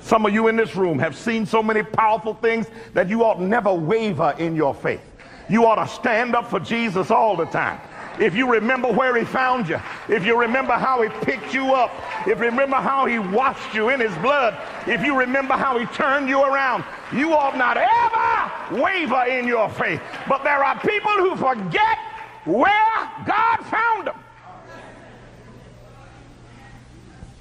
[0.00, 3.40] Some of you in this room have seen so many powerful things that you ought
[3.40, 5.00] never waver in your faith.
[5.48, 7.80] You ought to stand up for Jesus all the time.
[8.18, 11.90] If you remember where he found you, if you remember how he picked you up,
[12.26, 15.86] if you remember how he washed you in his blood, if you remember how he
[15.86, 20.00] turned you around, you ought not ever waver in your faith.
[20.28, 21.98] But there are people who forget
[22.44, 24.16] where God found them.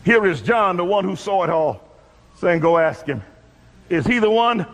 [0.04, 1.88] Here is John, the one who saw it all,
[2.40, 3.22] saying, Go ask him,
[3.90, 4.66] is he the one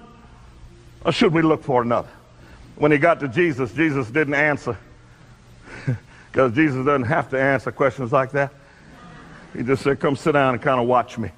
[1.06, 2.10] or should we look for another?
[2.76, 4.78] When he got to Jesus, Jesus didn't answer
[6.32, 8.54] because Jesus doesn't have to answer questions like that.
[9.56, 11.32] He just said, Come sit down and kind of watch me.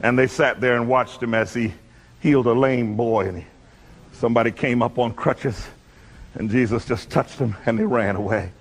[0.00, 1.72] And they sat there and watched him as he
[2.20, 3.28] healed a lame boy.
[3.28, 3.44] And he,
[4.12, 5.66] somebody came up on crutches,
[6.34, 8.52] and Jesus just touched them and they ran away.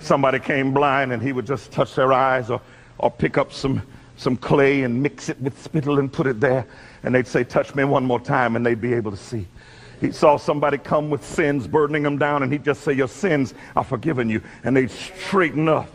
[0.00, 2.60] Somebody came blind, and he would just touch their eyes or,
[2.98, 3.82] or pick up some,
[4.18, 6.66] some clay and mix it with spittle and put it there.
[7.02, 9.46] And they'd say, Touch me one more time, and they'd be able to see.
[10.00, 13.54] He saw somebody come with sins, burdening them down, and he'd just say, Your sins
[13.76, 14.42] are forgiven you.
[14.64, 15.88] And they'd straighten up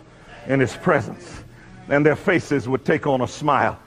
[0.48, 1.44] in his presence.
[1.90, 3.80] And their faces would take on a smile.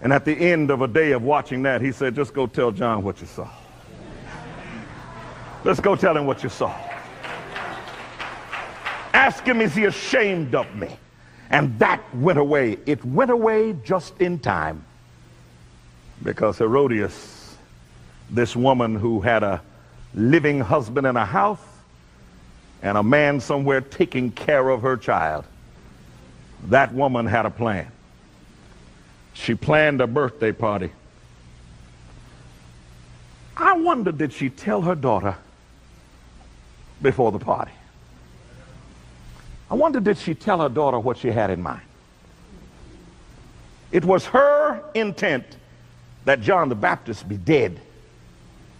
[0.00, 2.72] And at the end of a day of watching that, he said, Just go tell
[2.72, 3.48] John what you saw.
[5.62, 6.74] Let's go tell him what you saw.
[9.12, 10.88] Ask him, Is he ashamed of me?
[11.50, 12.78] And that went away.
[12.86, 14.84] It went away just in time
[16.22, 17.39] because Herodias,
[18.30, 19.60] this woman who had a
[20.14, 21.60] living husband in a house
[22.82, 25.44] and a man somewhere taking care of her child,
[26.64, 27.90] that woman had a plan.
[29.32, 30.90] She planned a birthday party.
[33.56, 35.36] I wonder, did she tell her daughter
[37.02, 37.72] before the party?
[39.70, 41.82] I wonder, did she tell her daughter what she had in mind?
[43.92, 45.44] It was her intent
[46.24, 47.80] that John the Baptist be dead,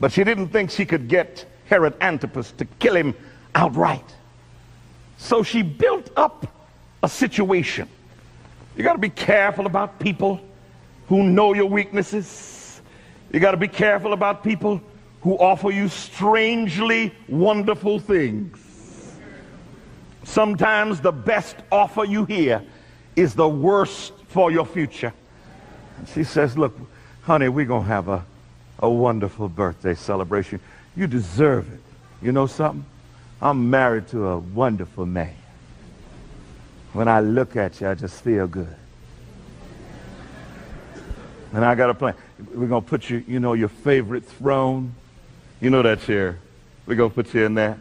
[0.01, 3.15] but she didn't think she could get Herod Antipas to kill him
[3.55, 4.17] outright.
[5.19, 6.47] So she built up
[7.03, 7.89] a situation.
[8.77, 10.41] You got to be careful about people
[11.09, 12.81] who know your weaknesses.
[13.33, 14.81] You got to be careful about people
[15.21, 18.59] who offer you strangely wonderful things.
[20.25, 22.63] Sometimes the best offer you hear
[23.17, 25.13] is the worst for your future.
[26.15, 26.79] She says, Look,
[27.23, 28.25] honey, we're going to have a,
[28.81, 30.61] a wonderful birthday celebration.
[30.97, 31.81] You deserve it.
[32.23, 32.85] You know something?
[33.41, 35.35] I'm married to a wonderful man.
[36.93, 38.75] When I look at you, I just feel good.
[41.53, 42.15] And I got a plan.
[42.55, 44.95] We're going to put you, you know, your favorite throne.
[45.61, 46.39] You know that chair.
[46.87, 47.79] We're going to put you in there.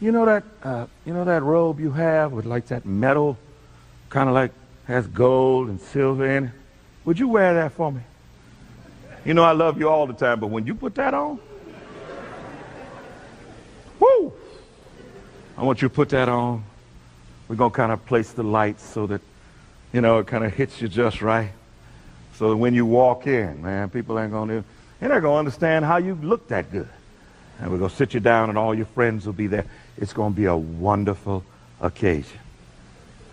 [0.00, 3.36] You know that, uh, you know that robe you have with like that metal,
[4.08, 4.52] kind of like
[4.86, 6.50] has gold and silver in it?
[7.04, 8.00] Would you wear that for me?
[9.24, 11.38] You know I love you all the time, but when you put that on,
[13.98, 14.32] whoo!
[15.58, 16.64] I want you to put that on.
[17.48, 19.20] We're to kind of place the lights so that,
[19.92, 21.50] you know, it kind of hits you just right.
[22.36, 24.64] So that when you walk in, man, people ain't to,
[24.98, 26.88] they're not to understand how you look that good.
[27.58, 29.66] And we're to sit you down and all your friends will be there.
[29.98, 31.44] It's to be a wonderful
[31.80, 32.38] occasion.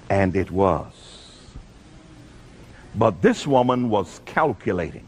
[0.10, 0.92] And it was.
[2.94, 5.06] But this woman was calculating.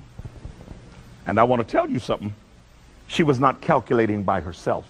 [1.30, 2.34] And I want to tell you something.
[3.08, 4.86] She was not calculating by herself.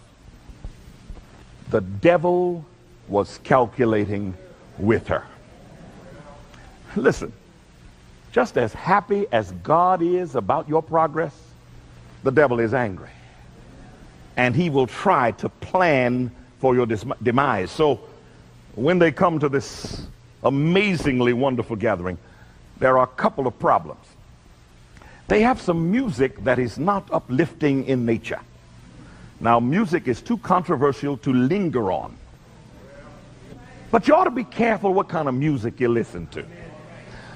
[1.69, 2.65] The devil
[3.09, 4.33] was calculating
[4.77, 5.25] with her.
[6.95, 7.33] Listen,
[8.31, 11.35] just as happy as God is about your progress,
[12.23, 13.09] the devil is angry.
[14.37, 17.69] And he will try to plan for your demise.
[17.69, 17.99] So
[18.75, 20.07] when they come to this
[20.43, 22.17] amazingly wonderful gathering,
[22.79, 24.05] there are a couple of problems.
[25.29, 28.39] They have some music that is not uplifting in nature.
[29.39, 32.17] Now, music is too controversial to linger on.
[33.91, 36.43] But you ought to be careful what kind of music you listen to.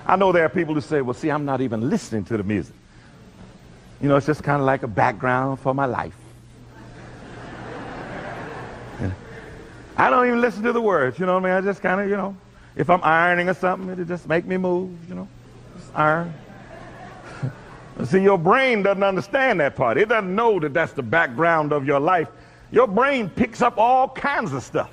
[0.07, 2.43] I know there are people who say, well, see, I'm not even listening to the
[2.43, 2.75] music.
[4.01, 6.15] You know, it's just kind of like a background for my life.
[9.95, 11.53] I don't even listen to the words, you know what I mean?
[11.53, 12.35] I just kind of, you know,
[12.75, 15.27] if I'm ironing or something, it'll just make me move, you know,
[15.77, 16.33] just iron.
[18.05, 19.97] See, your brain doesn't understand that part.
[19.97, 22.27] It doesn't know that that's the background of your life.
[22.71, 24.91] Your brain picks up all kinds of stuff.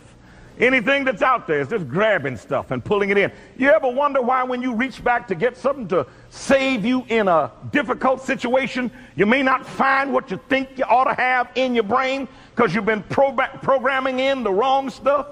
[0.59, 3.33] Anything that's out there is just grabbing stuff and pulling it in.
[3.57, 7.29] You ever wonder why when you reach back to get something to save you in
[7.29, 11.75] a difficult situation, you may not find what you think you ought to have in
[11.75, 15.27] your brain because you've been pro- programming in the wrong stuff?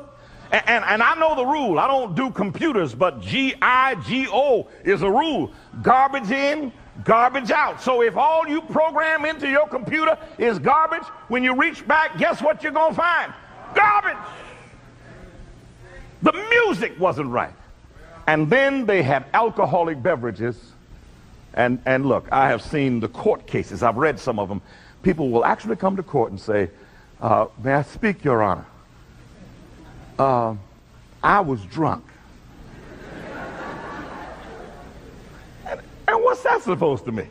[0.50, 1.78] And, and, and, I know the rule.
[1.78, 5.52] I don't do computers, but G-I-G-O is a rule.
[5.82, 6.72] Garbage in,
[7.04, 7.80] garbage out.
[7.80, 12.42] So if all you program into your computer is garbage, when you reach back, guess
[12.42, 13.32] what you're going to find?
[13.74, 14.16] Garbage.
[16.22, 17.54] The music wasn't right.
[18.26, 20.72] And then they had alcoholic beverages.
[21.54, 23.82] And, and look, I have seen the court cases.
[23.82, 24.60] I've read some of them.
[25.02, 26.70] People will actually come to court and say,
[27.20, 28.66] uh, may I speak, Your Honor?
[30.18, 30.54] Uh,
[31.22, 32.04] I was drunk.
[36.08, 37.30] And, what's that supposed to mean?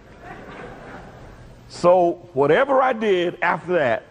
[1.69, 4.03] So whatever I did after that,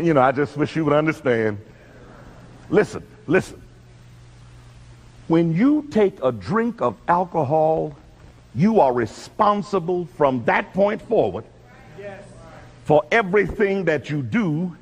[0.00, 1.58] you know, I just wish you would understand.
[2.70, 3.60] Listen, Listen,
[5.26, 7.96] when you take a drink of alcohol,
[8.54, 11.44] you are responsible from that point forward
[12.84, 14.74] for everything that you do.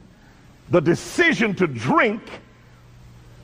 [0.69, 2.23] The decision to drink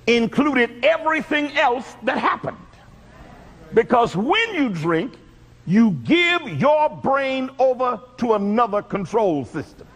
[0.06, 2.58] included everything else that happened.
[3.72, 5.14] Because when you drink,
[5.70, 9.86] you give your brain over to another control system.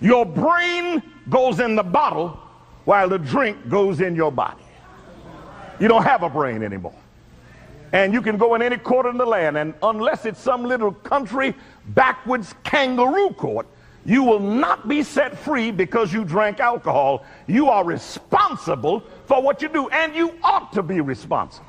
[0.00, 2.40] Your brain goes in the bottle
[2.84, 4.64] while the drink goes in your body.
[5.78, 6.94] You don't have a brain anymore.
[7.92, 10.92] And you can go in any court in the land, and unless it's some little
[10.92, 11.54] country
[11.88, 13.68] backwards kangaroo court,
[14.04, 17.24] you will not be set free because you drank alcohol.
[17.46, 21.66] You are responsible for what you do, and you ought to be responsible.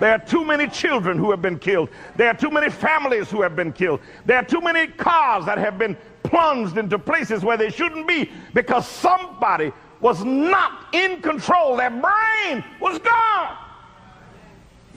[0.00, 1.90] There are too many children who have been killed.
[2.16, 4.00] There are too many families who have been killed.
[4.24, 8.30] There are too many cars that have been plunged into places where they shouldn't be
[8.54, 11.76] because somebody was not in control.
[11.76, 13.58] Their brain was gone.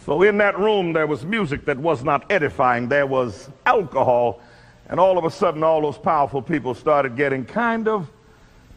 [0.06, 2.88] So in that room, there was music that was not edifying.
[2.88, 4.42] There was alcohol.
[4.90, 8.10] And all of a sudden, all those powerful people started getting kind of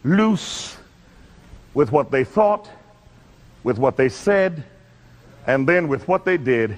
[0.03, 0.77] loose
[1.75, 2.69] with what they thought,
[3.63, 4.65] with what they said,
[5.47, 6.77] and then with what they did.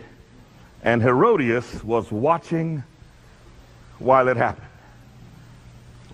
[0.85, 2.85] And Herodias was watching
[3.99, 4.67] while it happened.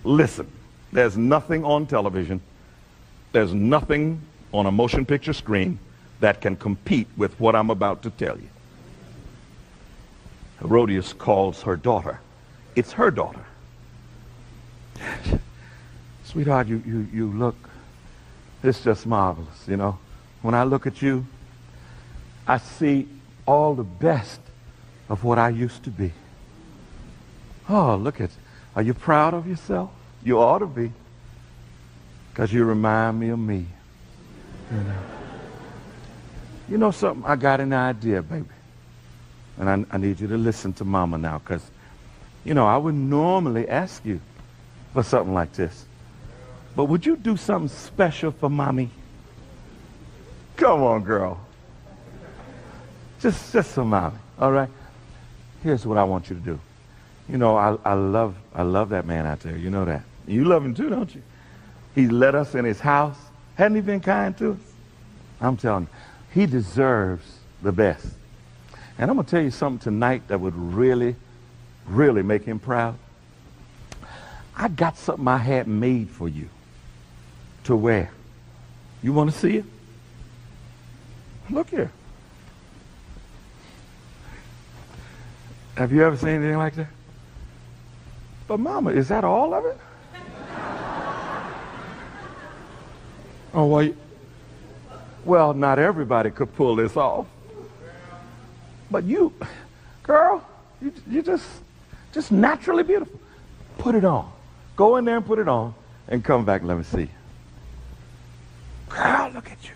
[0.03, 0.51] Listen,
[0.91, 2.41] there's nothing on television
[3.35, 4.21] there's nothing
[4.53, 5.77] on a motion picture screen
[6.21, 8.47] that can compete with what I'm about to tell you.
[10.61, 12.21] Herodias calls her daughter.
[12.77, 13.45] It's her daughter.
[16.23, 17.57] Sweetheart, you, you, you look,
[18.63, 19.99] it's just marvelous, you know.
[20.41, 21.25] When I look at you,
[22.47, 23.07] I see
[23.45, 24.39] all the best
[25.09, 26.11] of what I used to be.
[27.69, 28.29] Oh, look at,
[28.75, 29.89] are you proud of yourself?
[30.23, 30.91] You ought to be.
[32.31, 33.65] Because you remind me of me.
[34.71, 34.97] You know.
[36.69, 37.23] you know something?
[37.25, 38.45] I got an idea, baby.
[39.57, 41.63] And I, I need you to listen to mama now because,
[42.43, 44.19] you know, I would normally ask you
[44.93, 45.85] for something like this.
[46.75, 48.89] But would you do something special for mommy?
[50.57, 51.44] Come on, girl.
[53.25, 54.69] Just, just mommy, all right?
[55.63, 56.59] Here's what I want you to do.
[57.27, 59.57] You know, I, I love, I love that man out there.
[59.57, 60.03] You know that.
[60.27, 61.23] You love him too, don't you?
[61.95, 63.17] He let us in his house.
[63.55, 64.59] Hadn't he been kind to us?
[65.41, 68.05] I'm telling you, he deserves the best.
[68.99, 71.15] And I'm going to tell you something tonight that would really,
[71.87, 72.95] really make him proud.
[74.55, 76.47] I got something I had made for you
[77.63, 78.11] to wear.
[79.01, 79.65] You want to see it?
[81.49, 81.89] Look here.
[85.77, 86.87] Have you ever seen anything like that?
[88.47, 89.77] But mama, is that all of it?
[93.57, 93.93] Oh, well,
[95.23, 97.25] well, not everybody could pull this off.
[98.91, 99.31] But you,
[100.03, 100.45] girl,
[100.81, 101.45] you, you just,
[102.11, 103.17] just naturally beautiful.
[103.77, 104.29] Put it on.
[104.75, 105.73] Go in there and put it on
[106.09, 107.09] and come back let me see.
[108.89, 109.75] Girl, look at you.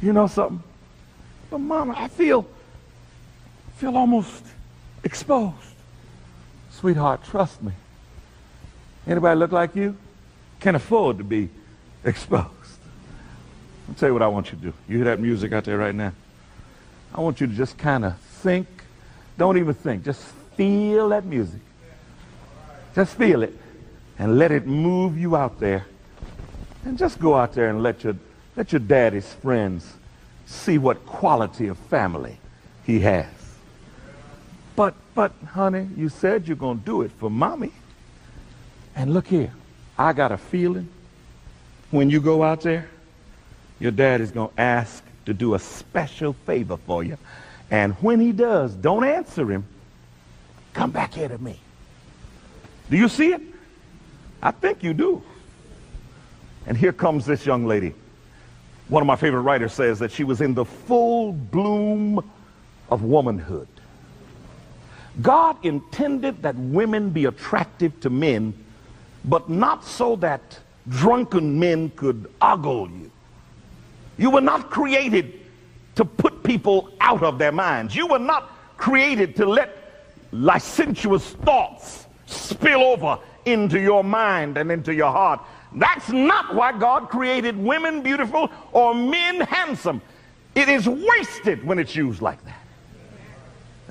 [0.00, 0.62] You know something?
[1.50, 2.46] But mama, I feel,
[3.78, 4.44] feel almost
[5.04, 5.54] exposed.
[6.72, 7.72] Sweetheart, trust me.
[9.06, 9.96] Anybody look like you?
[10.58, 11.48] Can afford to be
[12.04, 12.48] exposed.
[13.88, 14.72] I'll tell you what I want you to do.
[14.88, 16.12] You hear that music out there right now?
[17.14, 18.66] I want you to just kind of think.
[19.38, 20.04] Don't even think.
[20.04, 20.22] Just
[20.56, 21.60] feel that music.
[22.96, 23.56] Just feel it.
[24.18, 25.86] And let it move you out there.
[26.84, 28.16] And just go out there and let your,
[28.56, 29.94] let your daddy's friends
[30.46, 32.38] see what quality of family
[32.84, 33.37] he has.
[34.78, 37.72] But, but, honey, you said you're going to do it for mommy.
[38.94, 39.52] And look here.
[39.98, 40.88] I got a feeling
[41.90, 42.88] when you go out there
[43.80, 47.18] your dad is going to ask to do a special favor for you.
[47.72, 49.66] And when he does, don't answer him.
[50.74, 51.58] Come back here to me.
[52.88, 53.42] Do you see it?
[54.40, 55.24] I think you do.
[56.66, 57.94] And here comes this young lady.
[58.86, 62.22] One of my favorite writers says that she was in the full bloom
[62.90, 63.66] of womanhood.
[65.22, 68.54] God intended that women be attractive to men,
[69.24, 70.58] but not so that
[70.88, 73.10] drunken men could ogle you.
[74.16, 75.40] You were not created
[75.96, 77.94] to put people out of their minds.
[77.94, 79.76] You were not created to let
[80.32, 85.40] licentious thoughts spill over into your mind and into your heart.
[85.74, 90.00] That's not why God created women beautiful or men handsome.
[90.54, 92.67] It is wasted when it's used like that.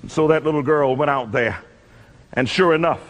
[0.01, 1.59] And so that little girl went out there,
[2.33, 3.01] and sure enough,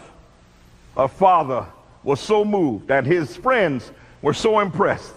[0.96, 1.66] her father
[2.02, 3.90] was so moved, and his friends
[4.22, 5.12] were so impressed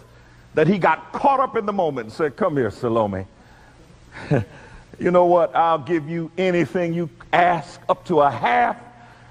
[0.53, 3.25] that he got caught up in the moment and said, Come here, Salome.
[4.99, 5.55] you know what?
[5.55, 8.77] I'll give you anything you ask, up to a half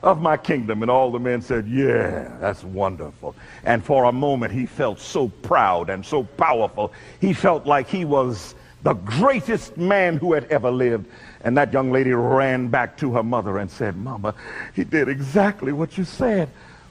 [0.03, 0.83] of my kingdom.
[0.83, 3.35] And all the men said, Yeah, that's wonderful.
[3.65, 6.93] And for a moment, he felt so proud and so powerful.
[7.21, 11.07] He felt like he was the greatest man who had ever lived.
[11.43, 14.35] And that young lady ran back to her mother and said, Mama,
[14.75, 16.49] he did exactly what you said.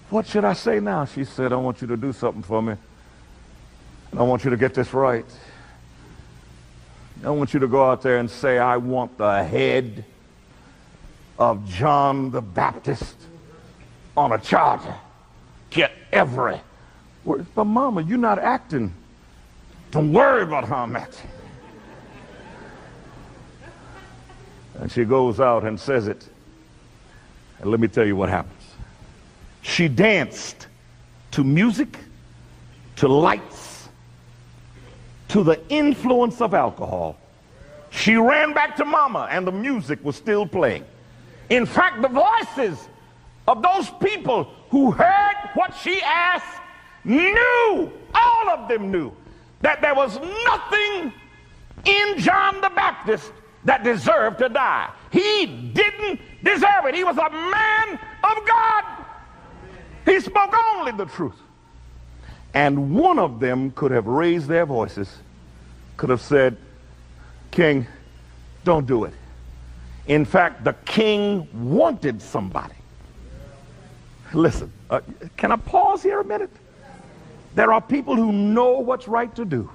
[0.10, 1.06] What should I say now?
[1.06, 2.76] She said, I want you to do something for me.
[4.12, 5.26] And I want you to get this right.
[7.24, 10.06] I want you to go out there and say, I want the head
[11.38, 13.16] of John the Baptist
[14.16, 14.96] on a charger.
[15.70, 16.60] Get every
[17.24, 17.46] word.
[17.54, 18.94] But mama, you're not acting.
[19.92, 21.30] Don't worry about how I'm acting.
[24.80, 26.28] And she goes out and says it.
[27.60, 28.56] And let me tell you what happens.
[29.62, 30.68] She danced
[31.32, 31.98] to music,
[32.98, 33.90] to lights,
[35.30, 37.18] to the influence of alcohol.
[37.92, 40.86] She ran back to mama and the music was still playing.
[41.50, 42.88] In fact, the voices
[43.48, 46.62] of those people who heard what she asked
[47.04, 49.12] knew, all of them knew,
[49.62, 51.12] that there was nothing
[51.86, 53.32] in John the Baptist
[53.66, 54.90] that deserved to die.
[55.12, 56.96] He didn't deserve it.
[56.96, 58.86] He was a man of God.
[60.06, 61.36] He spoke only the truth.
[62.54, 65.18] And one of them could have raised their voices,
[65.98, 66.58] could have said,
[67.52, 67.86] King,
[68.64, 69.14] don't do it.
[70.08, 72.74] In fact, the king wanted somebody.
[74.34, 75.02] Listen, uh,
[75.38, 76.52] can I pause here a minute?
[77.56, 79.70] There are people who know what's right to do.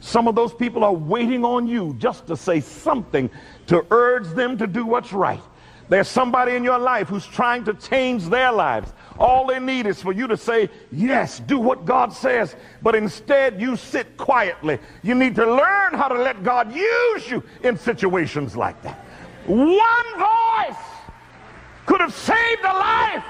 [0.00, 3.30] Some of those people are waiting on you just to say something
[3.66, 5.42] to urge them to do what's right.
[5.90, 8.92] There's somebody in your life who's trying to change their lives.
[9.18, 12.54] All they need is for you to say, yes, do what God says.
[12.80, 14.78] But instead, you sit quietly.
[15.02, 19.04] You need to learn how to let God use you in situations like that.
[19.46, 19.78] One
[20.16, 20.78] voice
[21.86, 23.24] could have saved the life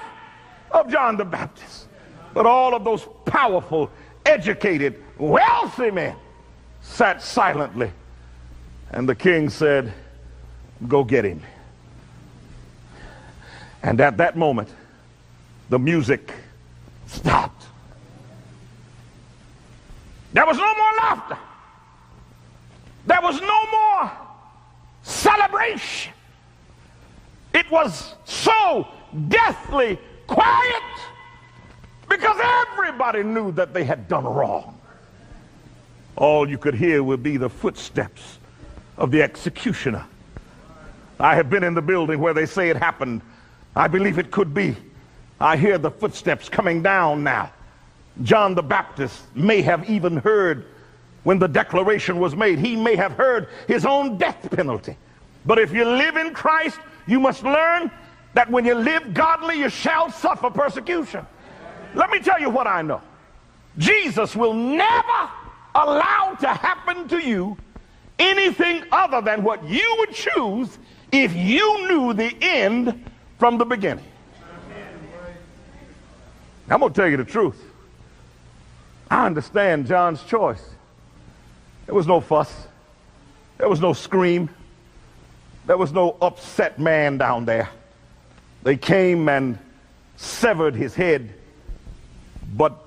[0.71, 1.89] of John the Baptist.
[2.35, 3.91] But all of those powerful,
[4.27, 6.15] educated, wealthy men
[6.91, 7.91] sat silently.
[8.91, 9.93] And the king said,
[10.89, 11.43] Go get him.
[13.83, 14.69] And at that moment,
[15.69, 16.33] the music
[17.07, 17.65] stopped.
[20.33, 21.39] There was no more laughter.
[23.07, 24.11] There was no more
[25.03, 26.13] celebration.
[27.53, 28.87] It was so
[29.29, 30.83] deathly quiet
[32.09, 34.80] because everybody knew that they had done wrong.
[36.21, 38.39] All you could hear would be the footsteps
[38.99, 40.05] of the executioner.
[41.19, 43.23] I have been in the building where they say it happened.
[43.75, 44.77] I believe it could be.
[45.41, 47.51] I hear the footsteps coming down now.
[48.23, 50.67] John the Baptist may have even heard
[51.23, 52.59] when the declaration was made.
[52.59, 54.99] He may have heard his own death penalty.
[55.47, 57.91] But if you live in Christ, you must learn
[58.35, 61.27] that when you live godly, you shall suffer persecution.
[61.95, 63.01] Let me tell you what I know.
[63.79, 65.31] Jesus will never
[65.75, 67.57] allow to happen to you
[68.19, 70.79] anything other than what you would choose
[71.13, 73.05] if you knew the end
[73.39, 74.05] from the beginning.
[76.69, 77.61] I'm going to tell you the truth.
[79.11, 80.63] I understand John's choice.
[81.87, 82.69] There was no fuss.
[83.59, 84.49] There was no scream.
[85.67, 87.69] There was no upset man down there.
[88.63, 89.59] They came and
[90.17, 91.35] severed his head.
[92.55, 92.79] But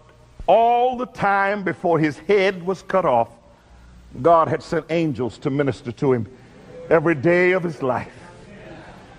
[0.48, 3.30] all the time before his head was cut off,
[4.22, 6.28] God had sent angels to minister to him
[6.90, 8.14] every day of his life.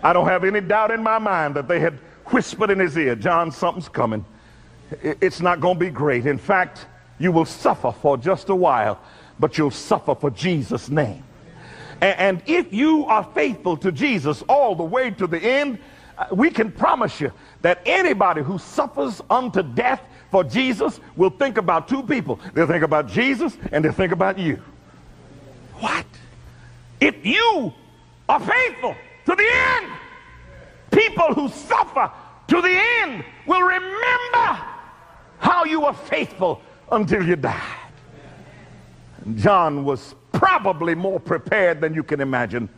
[0.02, 1.94] I don't have any doubt in my mind that they had
[2.26, 4.24] whispered in his ear, John, something's coming.
[5.02, 6.26] It's not going to be great.
[6.26, 6.86] In fact,
[7.18, 9.00] you will suffer for just a while.
[9.38, 11.22] but you'll suffer for Jesus' name.
[12.00, 15.78] And, if you are faithful to Jesus all the way to the end,
[16.18, 20.02] uh, we can promise you that anybody who suffers unto death
[20.34, 22.40] for Jesus will think about two people.
[22.54, 24.60] They'll think about Jesus and they'll think about you.
[25.74, 26.04] What?
[27.00, 27.72] If you
[28.28, 29.92] are faithful to the end,
[30.90, 32.10] people who suffer
[32.48, 34.58] to the end will remember
[35.38, 36.60] how you were faithful
[36.90, 37.92] until you died.
[39.36, 42.68] John was probably more prepared than you can imagine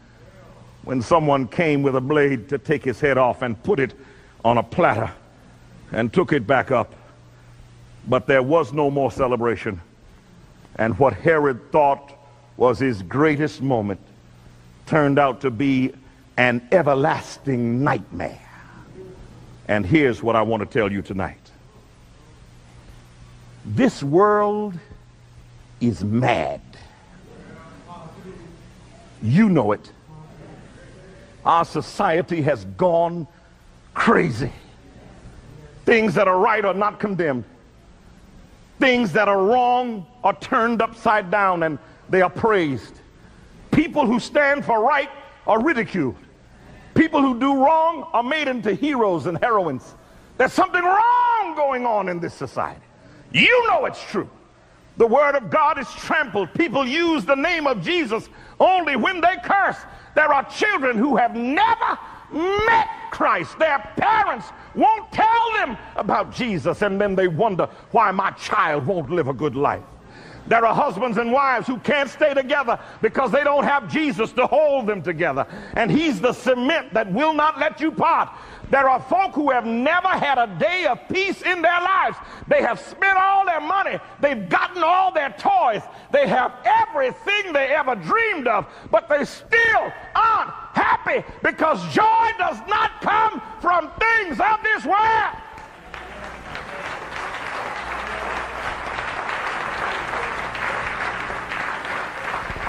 [0.83, 3.95] when someone came with a blade to take his head off and put it
[4.45, 5.11] on a platter
[5.93, 6.95] and took it back up.
[8.07, 9.81] But there was no more celebration.
[10.77, 12.13] And what Herod thought
[12.57, 14.01] was his greatest moment
[14.87, 15.93] turned out to be
[16.37, 18.41] an everlasting nightmare.
[19.69, 21.51] And here's what I want to tell you tonight.
[23.65, 24.75] This world
[25.81, 26.61] is mad.
[29.23, 29.91] You know it.
[31.45, 33.27] Our society has gone
[33.95, 34.53] crazy.
[35.85, 37.45] Things that are right are not condemned.
[38.87, 41.77] Things that are wrong are turned upside down and
[42.09, 43.01] they are praised.
[43.73, 45.11] People who stand for right
[45.45, 46.15] are ridiculed.
[46.95, 49.97] People who do wrong are made into heroes and heroines.
[50.39, 52.81] There's something wrong going on in this society.
[53.33, 54.31] You know it's true.
[54.99, 56.55] The word of God is trampled.
[56.55, 58.29] People use the name of Jesus
[58.61, 59.79] only when they curse.
[60.15, 61.99] There are children who have never
[62.31, 63.59] met Christ.
[63.59, 64.47] Their parents
[64.77, 69.35] won't tell them about Jesus, and then they wonder why my child won't live a
[69.35, 69.83] good life.
[70.49, 74.47] There are husbands and wives who can't stay together because they don't have Jesus to
[74.47, 75.47] hold them together.
[75.75, 78.29] And he's the cement that will not let you part.
[78.71, 82.17] There are folk who have never had a day of peace in their lives.
[82.49, 83.99] They have spent all their money.
[84.21, 85.83] They've gotten all their toys.
[86.11, 92.59] They have everything they ever dreamed of, but they still aren't happy because joy does
[92.67, 95.37] not come from things of this world.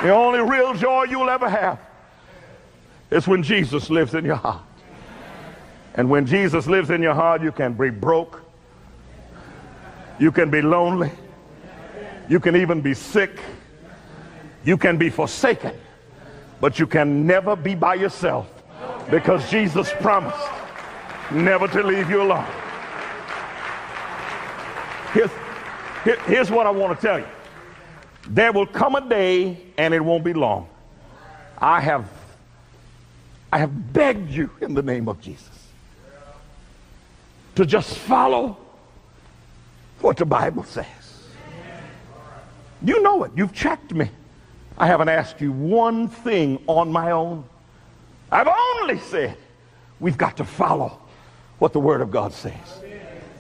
[0.04, 1.80] The only real joy you'll ever have
[3.10, 4.67] is when Jesus lives in your heart.
[5.98, 8.44] And when Jesus lives in your heart, you can be broke.
[10.20, 11.12] You can be lonely.
[12.30, 13.40] You can even be sick.
[14.64, 15.76] You can be forsaken.
[16.62, 18.48] But you can never be by yourself
[19.10, 20.38] because Jesus promised
[21.32, 22.46] never to leave you alone.
[25.14, 25.32] Here's,
[26.04, 27.28] here, here's what I want to tell you.
[28.30, 30.68] There will come a day, and it won't be long.
[31.58, 32.08] I have,
[33.52, 35.57] I have begged you in the name of Jesus
[37.58, 38.56] to just follow
[40.02, 40.86] what the Bible says.
[42.84, 43.32] You know it.
[43.36, 44.12] You've checked me.
[44.78, 47.44] I haven't asked you one thing on my own.
[48.32, 49.36] I've only said
[50.00, 51.00] we've got to follow
[51.58, 52.54] what the Word of God says.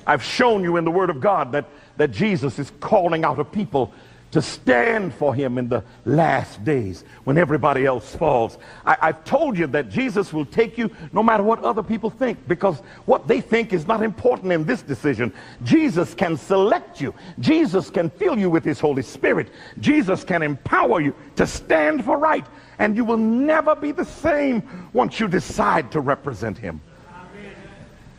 [0.07, 1.65] I've shown you in the Word of God that,
[1.97, 3.93] that Jesus is calling out a people
[4.31, 8.57] to stand for him in the last days when everybody else falls.
[8.85, 12.45] I, have told you that Jesus will take you no matter what other people think
[12.47, 15.31] because what they think is not important in this decision.
[15.63, 17.13] Jesus can select you.
[17.39, 19.49] Jesus can fill you with his Holy Spirit.
[19.79, 22.45] Jesus can empower you to stand for right.
[22.79, 26.81] And you will never be the same once you decide to represent him.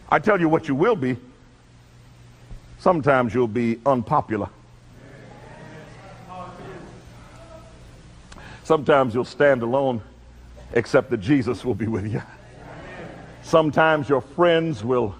[0.08, 1.16] I tell you what you will be.
[2.78, 4.48] Sometimes you'll be unpopular.
[8.68, 10.02] Sometimes you'll stand alone,
[10.74, 12.20] except that Jesus will be with you.
[13.40, 15.14] Sometimes your friends will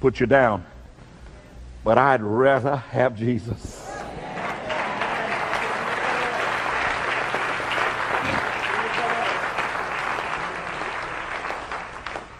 [0.00, 0.64] put you down,
[1.84, 3.86] but I'd rather have Jesus.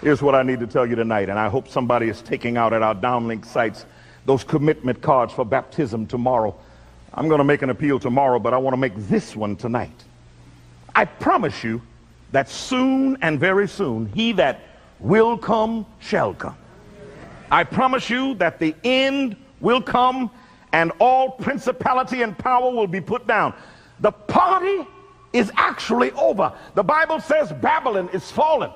[0.01, 2.73] Here's what I need to tell you tonight, and I hope somebody is taking out
[2.73, 3.85] at our downlink sites
[4.25, 6.59] those commitment cards for baptism tomorrow.
[7.13, 10.05] I'm going to make an appeal tomorrow, but I want to make this one tonight.
[10.95, 11.83] I promise you
[12.33, 14.61] that soon and very soon, he that
[15.01, 16.57] will come shall come.
[17.51, 20.31] I promise you that the end will come
[20.73, 23.55] and all principality and power will be put down.
[24.01, 24.87] The party
[25.33, 26.53] is actually over.
[26.75, 28.71] The Bible says Babylon is fallen.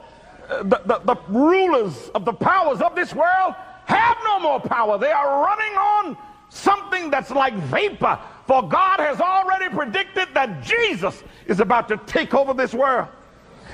[0.48, 3.54] Uh, the, the, the rulers of the powers of this world
[3.86, 4.98] have no more power.
[4.98, 6.16] They are running on
[6.48, 8.18] something that's like vapor.
[8.46, 13.08] For God has already predicted that Jesus is about to take over this world.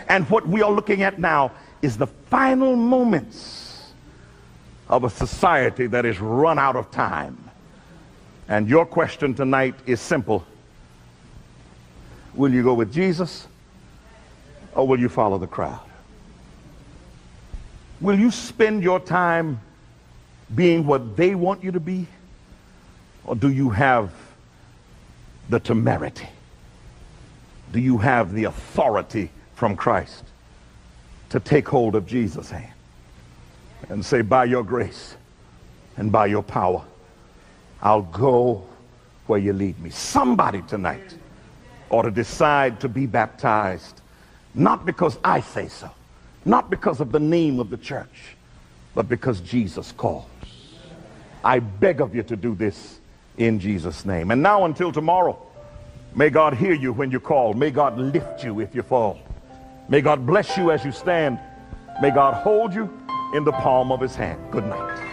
[0.09, 1.53] And what we are looking at now
[1.83, 3.93] is the final moments
[4.89, 7.39] of a society that is run out of time.
[8.49, 10.45] And your question tonight is simple
[12.35, 13.47] Will you go with Jesus
[14.75, 15.81] or will you follow the crowd?
[18.01, 19.61] Will you spend your time
[20.55, 22.07] being what they want you to be?
[23.25, 24.13] Or do you have
[25.49, 26.29] the temerity?
[27.73, 30.25] Do you have the authority from Christ
[31.31, 32.73] to take hold of Jesus' hand
[33.89, 35.17] and say, by your grace
[35.97, 36.85] and by your power,
[37.81, 38.65] I'll go
[39.27, 39.91] where you lead me.
[39.91, 41.17] Somebody tonight
[41.91, 44.01] ought to decide to be baptized,
[44.55, 45.91] not because I say so,
[46.45, 48.37] not because of the name of the church,
[48.95, 50.27] but because Jesus calls.
[51.45, 53.01] I beg of you to do this
[53.45, 54.31] in Jesus' name.
[54.31, 55.41] And now until tomorrow,
[56.15, 57.55] may God hear you when you call.
[57.55, 59.19] May God lift you if you fall.
[59.89, 61.39] May God bless you as you stand.
[62.01, 62.91] May God hold you
[63.35, 64.41] in the palm of his hand.
[64.51, 65.12] Good night.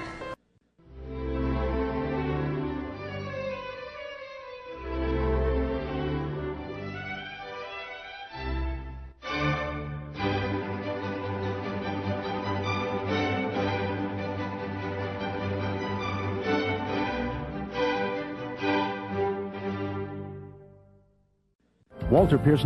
[22.30, 22.50] Walter Pearson